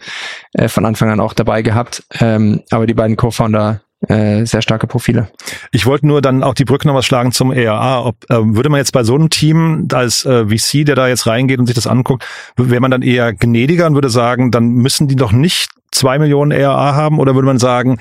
äh, 0.54 0.68
von 0.68 0.86
Anfang 0.86 1.10
an 1.10 1.20
auch 1.20 1.34
dabei 1.34 1.64
gehabt. 1.64 2.04
Ähm, 2.20 2.62
aber 2.70 2.86
die 2.86 2.94
beiden 2.94 3.18
Co-Founder 3.18 3.82
äh, 4.08 4.46
sehr 4.46 4.62
starke 4.62 4.88
Profile. 4.88 5.30
Ich 5.72 5.86
wollte 5.86 6.06
nur 6.06 6.22
dann 6.22 6.44
auch 6.44 6.54
die 6.54 6.66
Brücke 6.66 6.88
noch 6.88 6.94
was 6.94 7.06
schlagen 7.06 7.32
zum 7.32 7.52
ERA. 7.52 8.06
Ob, 8.06 8.18
äh, 8.30 8.36
würde 8.38 8.70
man 8.70 8.78
jetzt 8.80 8.92
bei 8.92 9.04
so 9.04 9.16
einem 9.16 9.30
Team 9.30 9.88
als 9.92 10.26
äh, 10.26 10.46
VC, 10.46 10.86
der 10.86 10.96
da 10.96 11.08
jetzt 11.08 11.26
reingeht 11.26 11.60
und 11.60 11.66
sich 11.66 11.76
das 11.76 11.88
anguckt, 11.88 12.26
wäre 12.56 12.82
man 12.82 12.92
dann 12.92 13.02
eher 13.02 13.34
gnädiger 13.34 13.88
und 13.88 13.96
würde 13.96 14.10
sagen, 14.10 14.52
dann 14.52 14.70
müssen 14.70 15.08
die 15.08 15.16
doch 15.16 15.32
nicht 15.32 15.72
zwei 15.92 16.20
Millionen 16.20 16.52
ERA 16.52 16.94
haben 16.94 17.20
oder 17.20 17.34
würde 17.34 17.48
man 17.48 17.60
sagen, 17.60 17.98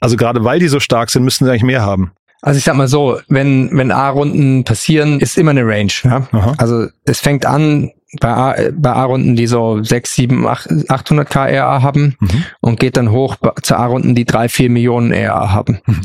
also 0.00 0.16
gerade 0.16 0.44
weil 0.44 0.60
die 0.60 0.68
so 0.68 0.80
stark 0.80 1.10
sind, 1.10 1.24
müssten 1.24 1.44
sie 1.44 1.50
eigentlich 1.50 1.62
mehr 1.62 1.82
haben? 1.82 2.12
Also 2.44 2.58
ich 2.58 2.64
sag 2.64 2.76
mal 2.76 2.88
so, 2.88 3.20
wenn, 3.28 3.70
wenn 3.72 3.90
A-Runden 3.90 4.64
passieren, 4.64 5.18
ist 5.18 5.38
immer 5.38 5.52
eine 5.52 5.66
Range. 5.66 5.92
Ja? 6.02 6.28
Also 6.58 6.88
es 7.06 7.20
fängt 7.20 7.46
an 7.46 7.90
bei 8.20 8.28
A, 8.28 8.54
bei 8.70 8.92
A-Runden, 8.92 9.34
die 9.34 9.46
so 9.46 9.82
6, 9.82 10.14
7, 10.14 10.46
8, 10.46 10.90
800 10.90 11.30
k 11.30 11.46
ERA 11.48 11.80
haben 11.80 12.16
mhm. 12.20 12.44
und 12.60 12.78
geht 12.78 12.98
dann 12.98 13.10
hoch 13.10 13.36
zu 13.62 13.76
A-Runden, 13.76 14.14
die 14.14 14.26
3, 14.26 14.50
4 14.50 14.68
Millionen 14.68 15.12
ERA 15.12 15.52
haben. 15.52 15.80
Mhm. 15.86 16.00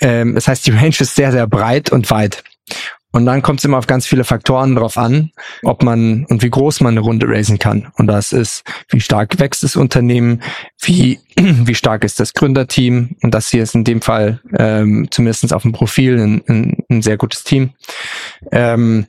Ähm, 0.00 0.34
das 0.34 0.48
heißt, 0.48 0.66
die 0.66 0.70
Range 0.70 0.96
ist 0.98 1.16
sehr, 1.16 1.32
sehr 1.32 1.46
breit 1.46 1.92
und 1.92 2.10
weit. 2.10 2.42
Und 3.14 3.26
dann 3.26 3.42
kommt 3.42 3.60
es 3.60 3.64
immer 3.64 3.78
auf 3.78 3.86
ganz 3.86 4.06
viele 4.06 4.24
Faktoren 4.24 4.74
drauf 4.74 4.98
an, 4.98 5.30
ob 5.62 5.84
man 5.84 6.24
und 6.24 6.42
wie 6.42 6.50
groß 6.50 6.80
man 6.80 6.94
eine 6.94 7.00
Runde 7.00 7.28
raisen 7.28 7.60
kann. 7.60 7.92
Und 7.96 8.08
das 8.08 8.32
ist, 8.32 8.64
wie 8.88 9.00
stark 9.00 9.38
wächst 9.38 9.62
das 9.62 9.76
Unternehmen, 9.76 10.42
wie, 10.80 11.20
wie 11.36 11.76
stark 11.76 12.02
ist 12.02 12.18
das 12.18 12.34
Gründerteam. 12.34 13.14
Und 13.22 13.32
das 13.32 13.50
hier 13.50 13.62
ist 13.62 13.76
in 13.76 13.84
dem 13.84 14.02
Fall 14.02 14.40
ähm, 14.58 15.06
zumindest 15.12 15.54
auf 15.54 15.62
dem 15.62 15.70
Profil 15.70 16.18
ein, 16.18 16.42
ein, 16.48 16.76
ein 16.90 17.02
sehr 17.02 17.16
gutes 17.16 17.44
Team. 17.44 17.70
Ähm, 18.50 19.06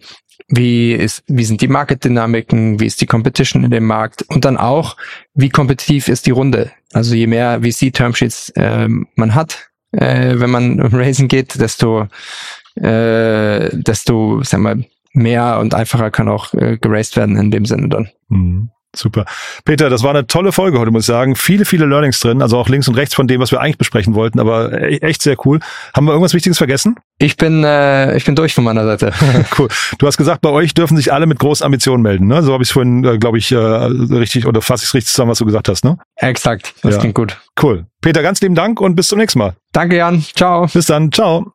wie 0.50 0.92
ist, 0.92 1.24
wie 1.26 1.46
sind 1.46 1.62
die 1.62 1.68
Marketdynamiken, 1.68 2.80
wie 2.80 2.86
ist 2.86 3.02
die 3.02 3.08
Competition 3.08 3.64
in 3.64 3.72
dem 3.72 3.88
Markt 3.88 4.22
und 4.28 4.46
dann 4.46 4.58
auch, 4.58 4.98
wie 5.34 5.50
kompetitiv 5.50 6.10
ist 6.10 6.28
die 6.28 6.32
Runde. 6.32 6.72
Also 6.94 7.16
je 7.16 7.26
mehr 7.26 7.62
VC-Termsheets 7.64 8.50
äh, 8.50 8.88
man 8.88 9.34
hat, 9.34 9.72
äh, 9.94 10.36
wenn 10.38 10.52
man 10.52 10.80
Raising 10.94 11.28
geht, 11.28 11.60
desto 11.60 12.08
äh, 12.76 13.70
desto, 13.74 14.42
sag 14.44 14.60
mal, 14.60 14.86
mehr 15.14 15.60
und 15.60 15.74
einfacher 15.74 16.12
kann 16.12 16.28
auch 16.28 16.54
äh, 16.54 16.78
geraced 16.78 17.16
werden 17.16 17.38
in 17.38 17.52
dem 17.52 17.66
Sinne 17.66 17.90
dann. 17.90 18.10
Mhm. 18.30 18.70
Super. 18.98 19.26
Peter, 19.66 19.90
das 19.90 20.04
war 20.04 20.12
eine 20.12 20.28
tolle 20.28 20.52
Folge 20.52 20.80
heute, 20.80 20.92
muss 20.92 21.04
ich 21.04 21.08
sagen. 21.08 21.36
Viele, 21.36 21.66
viele 21.66 21.86
Learnings 21.86 22.20
drin, 22.20 22.42
also 22.42 22.58
auch 22.58 22.70
links 22.70 22.88
und 22.88 22.96
rechts 22.96 23.14
von 23.14 23.28
dem, 23.28 23.42
was 23.42 23.52
wir 23.52 23.60
eigentlich 23.62 23.78
besprechen 23.78 24.16
wollten, 24.16 24.40
aber 24.40 24.72
e-, 24.82 24.98
echt 24.98 25.22
sehr 25.22 25.36
cool. 25.46 25.60
Haben 25.94 26.06
wir 26.06 26.12
irgendwas 26.12 26.34
Wichtiges 26.34 26.58
vergessen? 26.58 26.96
Ich 27.18 27.38
bin, 27.38 27.64
äh, 27.64 28.16
ich 28.16 28.26
bin 28.26 28.36
durch 28.36 28.54
von 28.54 28.64
meiner 28.64 28.86
Seite. 28.86 29.14
cool. 29.60 29.68
Du 30.00 30.08
hast 30.08 30.18
gesagt, 30.18 30.42
bei 30.42 30.50
euch 30.50 30.74
dürfen 30.74 30.98
sich 30.98 31.14
alle 31.14 31.28
mit 31.28 31.40
großen 31.40 31.66
Ambitionen 31.66 32.04
melden, 32.04 32.28
ne? 32.28 32.42
So 32.44 32.54
habe 32.54 32.64
ich 32.64 32.70
es 32.70 32.74
vorhin, 32.74 33.04
äh, 33.04 33.18
glaube 33.18 33.38
ich, 33.38 33.52
äh, 33.52 33.58
richtig, 33.58 34.48
oder 34.48 34.62
fasse 34.62 34.84
ich 34.84 34.90
es 34.90 34.94
richtig 34.94 35.12
zusammen, 35.12 35.32
was 35.32 35.40
du 35.40 35.46
gesagt 35.46 35.70
hast, 35.70 35.84
ne? 35.84 35.98
Exakt. 36.16 36.74
Das 36.82 36.96
ja. 36.96 37.00
klingt 37.00 37.16
gut. 37.16 37.38
Cool. 37.62 37.86
Peter, 38.02 38.22
ganz 38.22 38.42
lieben 38.42 38.56
Dank 38.56 38.82
und 38.82 38.96
bis 38.96 39.08
zum 39.08 39.20
nächsten 39.20 39.40
Mal. 39.40 39.56
Danke, 39.72 39.98
Jan. 39.98 40.24
Ciao. 40.36 40.68
Bis 40.68 40.86
dann. 40.86 41.12
Ciao. 41.12 41.55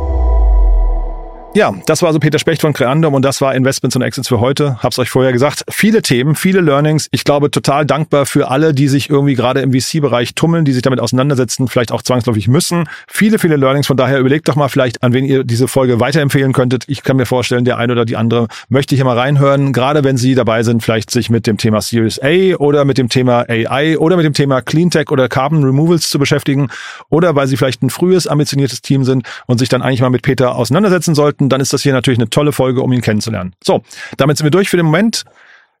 Ja, 1.53 1.73
das 1.85 2.01
war 2.01 2.07
also 2.07 2.19
Peter 2.19 2.39
Specht 2.39 2.61
von 2.61 2.71
Creandum 2.71 3.13
und 3.13 3.25
das 3.25 3.41
war 3.41 3.53
Investments 3.53 3.97
und 3.97 4.01
Exits 4.03 4.29
für 4.29 4.39
heute. 4.39 4.81
Hab's 4.81 4.97
euch 4.99 5.09
vorher 5.09 5.33
gesagt. 5.33 5.65
Viele 5.69 6.01
Themen, 6.01 6.35
viele 6.35 6.61
Learnings. 6.61 7.09
Ich 7.11 7.25
glaube, 7.25 7.51
total 7.51 7.85
dankbar 7.85 8.25
für 8.25 8.49
alle, 8.49 8.73
die 8.73 8.87
sich 8.87 9.09
irgendwie 9.09 9.35
gerade 9.35 9.59
im 9.59 9.73
VC-Bereich 9.73 10.33
tummeln, 10.33 10.63
die 10.63 10.71
sich 10.71 10.81
damit 10.81 11.01
auseinandersetzen, 11.01 11.67
vielleicht 11.67 11.91
auch 11.91 12.03
zwangsläufig 12.03 12.47
müssen. 12.47 12.87
Viele, 13.05 13.37
viele 13.37 13.57
Learnings. 13.57 13.85
Von 13.85 13.97
daher 13.97 14.19
überlegt 14.19 14.47
doch 14.47 14.55
mal 14.55 14.69
vielleicht, 14.69 15.03
an 15.03 15.11
wen 15.11 15.25
ihr 15.25 15.43
diese 15.43 15.67
Folge 15.67 15.99
weiterempfehlen 15.99 16.53
könntet. 16.53 16.85
Ich 16.87 17.03
kann 17.03 17.17
mir 17.17 17.25
vorstellen, 17.25 17.65
der 17.65 17.77
eine 17.77 17.91
oder 17.91 18.05
die 18.05 18.15
andere 18.15 18.47
möchte 18.69 18.95
hier 18.95 19.03
mal 19.03 19.17
reinhören. 19.17 19.73
Gerade 19.73 20.05
wenn 20.05 20.15
Sie 20.15 20.35
dabei 20.35 20.63
sind, 20.63 20.81
vielleicht 20.81 21.11
sich 21.11 21.29
mit 21.29 21.47
dem 21.47 21.57
Thema 21.57 21.81
Series 21.81 22.17
A 22.23 22.55
oder 22.59 22.85
mit 22.85 22.97
dem 22.97 23.09
Thema 23.09 23.43
AI 23.49 23.97
oder 23.97 24.15
mit 24.15 24.23
dem 24.23 24.33
Thema 24.33 24.61
Cleantech 24.61 25.11
oder 25.11 25.27
Carbon 25.27 25.65
Removals 25.65 26.09
zu 26.09 26.17
beschäftigen 26.17 26.69
oder 27.09 27.35
weil 27.35 27.47
Sie 27.47 27.57
vielleicht 27.57 27.83
ein 27.83 27.89
frühes, 27.89 28.25
ambitioniertes 28.25 28.81
Team 28.81 29.03
sind 29.03 29.27
und 29.47 29.57
sich 29.57 29.67
dann 29.67 29.81
eigentlich 29.81 29.99
mal 29.99 30.09
mit 30.09 30.21
Peter 30.21 30.55
auseinandersetzen 30.55 31.13
sollten 31.13 31.40
dann 31.49 31.61
ist 31.61 31.73
das 31.73 31.83
hier 31.83 31.93
natürlich 31.93 32.19
eine 32.19 32.29
tolle 32.29 32.51
Folge, 32.51 32.81
um 32.81 32.91
ihn 32.91 33.01
kennenzulernen. 33.01 33.53
So, 33.63 33.83
damit 34.17 34.37
sind 34.37 34.45
wir 34.45 34.51
durch 34.51 34.69
für 34.69 34.77
den 34.77 34.85
Moment. 34.85 35.23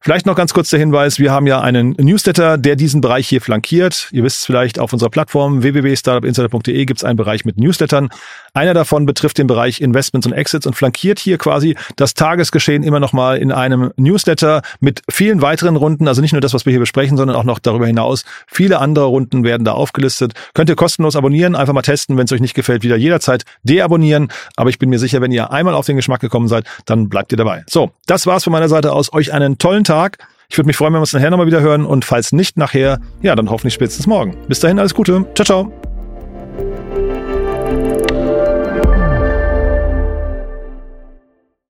Vielleicht 0.03 0.25
noch 0.25 0.35
ganz 0.35 0.51
kurz 0.51 0.71
der 0.71 0.79
Hinweis, 0.79 1.19
wir 1.19 1.31
haben 1.31 1.45
ja 1.45 1.61
einen 1.61 1.91
Newsletter, 1.91 2.57
der 2.57 2.75
diesen 2.75 3.01
Bereich 3.01 3.27
hier 3.27 3.39
flankiert. 3.39 4.09
Ihr 4.11 4.23
wisst 4.23 4.39
es 4.39 4.45
vielleicht, 4.45 4.79
auf 4.79 4.91
unserer 4.91 5.11
Plattform 5.11 5.61
www.startupinsider.de 5.61 6.85
gibt 6.85 7.01
es 7.01 7.03
einen 7.03 7.17
Bereich 7.17 7.45
mit 7.45 7.59
Newslettern. 7.59 8.09
Einer 8.55 8.73
davon 8.73 9.05
betrifft 9.05 9.37
den 9.37 9.45
Bereich 9.45 9.79
Investments 9.79 10.25
und 10.25 10.33
Exits 10.33 10.65
und 10.65 10.73
flankiert 10.73 11.19
hier 11.19 11.37
quasi 11.37 11.77
das 11.97 12.15
Tagesgeschehen 12.15 12.81
immer 12.81 12.99
noch 12.99 13.13
mal 13.13 13.37
in 13.37 13.51
einem 13.51 13.91
Newsletter 13.95 14.63
mit 14.79 15.03
vielen 15.07 15.43
weiteren 15.43 15.75
Runden, 15.75 16.07
also 16.07 16.19
nicht 16.19 16.31
nur 16.31 16.41
das, 16.41 16.55
was 16.55 16.65
wir 16.65 16.71
hier 16.71 16.79
besprechen, 16.79 17.15
sondern 17.15 17.37
auch 17.37 17.43
noch 17.43 17.59
darüber 17.59 17.85
hinaus. 17.85 18.25
Viele 18.47 18.79
andere 18.79 19.05
Runden 19.05 19.43
werden 19.43 19.65
da 19.65 19.73
aufgelistet. 19.73 20.33
Könnt 20.55 20.71
ihr 20.71 20.75
kostenlos 20.75 21.15
abonnieren, 21.15 21.55
einfach 21.55 21.73
mal 21.73 21.83
testen, 21.83 22.17
wenn 22.17 22.25
es 22.25 22.31
euch 22.31 22.41
nicht 22.41 22.55
gefällt, 22.55 22.81
wieder 22.81 22.97
jederzeit 22.97 23.43
deabonnieren. 23.61 24.29
Aber 24.55 24.71
ich 24.71 24.79
bin 24.79 24.89
mir 24.89 24.97
sicher, 24.97 25.21
wenn 25.21 25.31
ihr 25.31 25.51
einmal 25.51 25.75
auf 25.75 25.85
den 25.85 25.95
Geschmack 25.95 26.21
gekommen 26.21 26.47
seid, 26.47 26.65
dann 26.87 27.07
bleibt 27.07 27.31
ihr 27.31 27.37
dabei. 27.37 27.63
So, 27.69 27.91
das 28.07 28.25
war's 28.25 28.43
von 28.43 28.51
meiner 28.51 28.67
Seite 28.67 28.93
aus. 28.93 29.13
Euch 29.13 29.31
einen 29.31 29.59
tollen 29.59 29.83
Tag. 29.91 30.19
Ich 30.49 30.57
würde 30.57 30.67
mich 30.67 30.77
freuen, 30.77 30.93
wenn 30.93 30.99
wir 30.99 31.01
uns 31.01 31.11
nachher 31.11 31.29
nochmal 31.29 31.47
wieder 31.47 31.59
hören 31.59 31.85
und 31.85 32.05
falls 32.05 32.31
nicht 32.31 32.55
nachher, 32.55 32.99
ja, 33.21 33.35
dann 33.35 33.49
hoffentlich 33.49 33.73
spätestens 33.73 34.07
morgen. 34.07 34.37
Bis 34.47 34.61
dahin 34.61 34.79
alles 34.79 34.93
Gute. 34.93 35.25
Ciao, 35.35 35.45
ciao. 35.45 35.90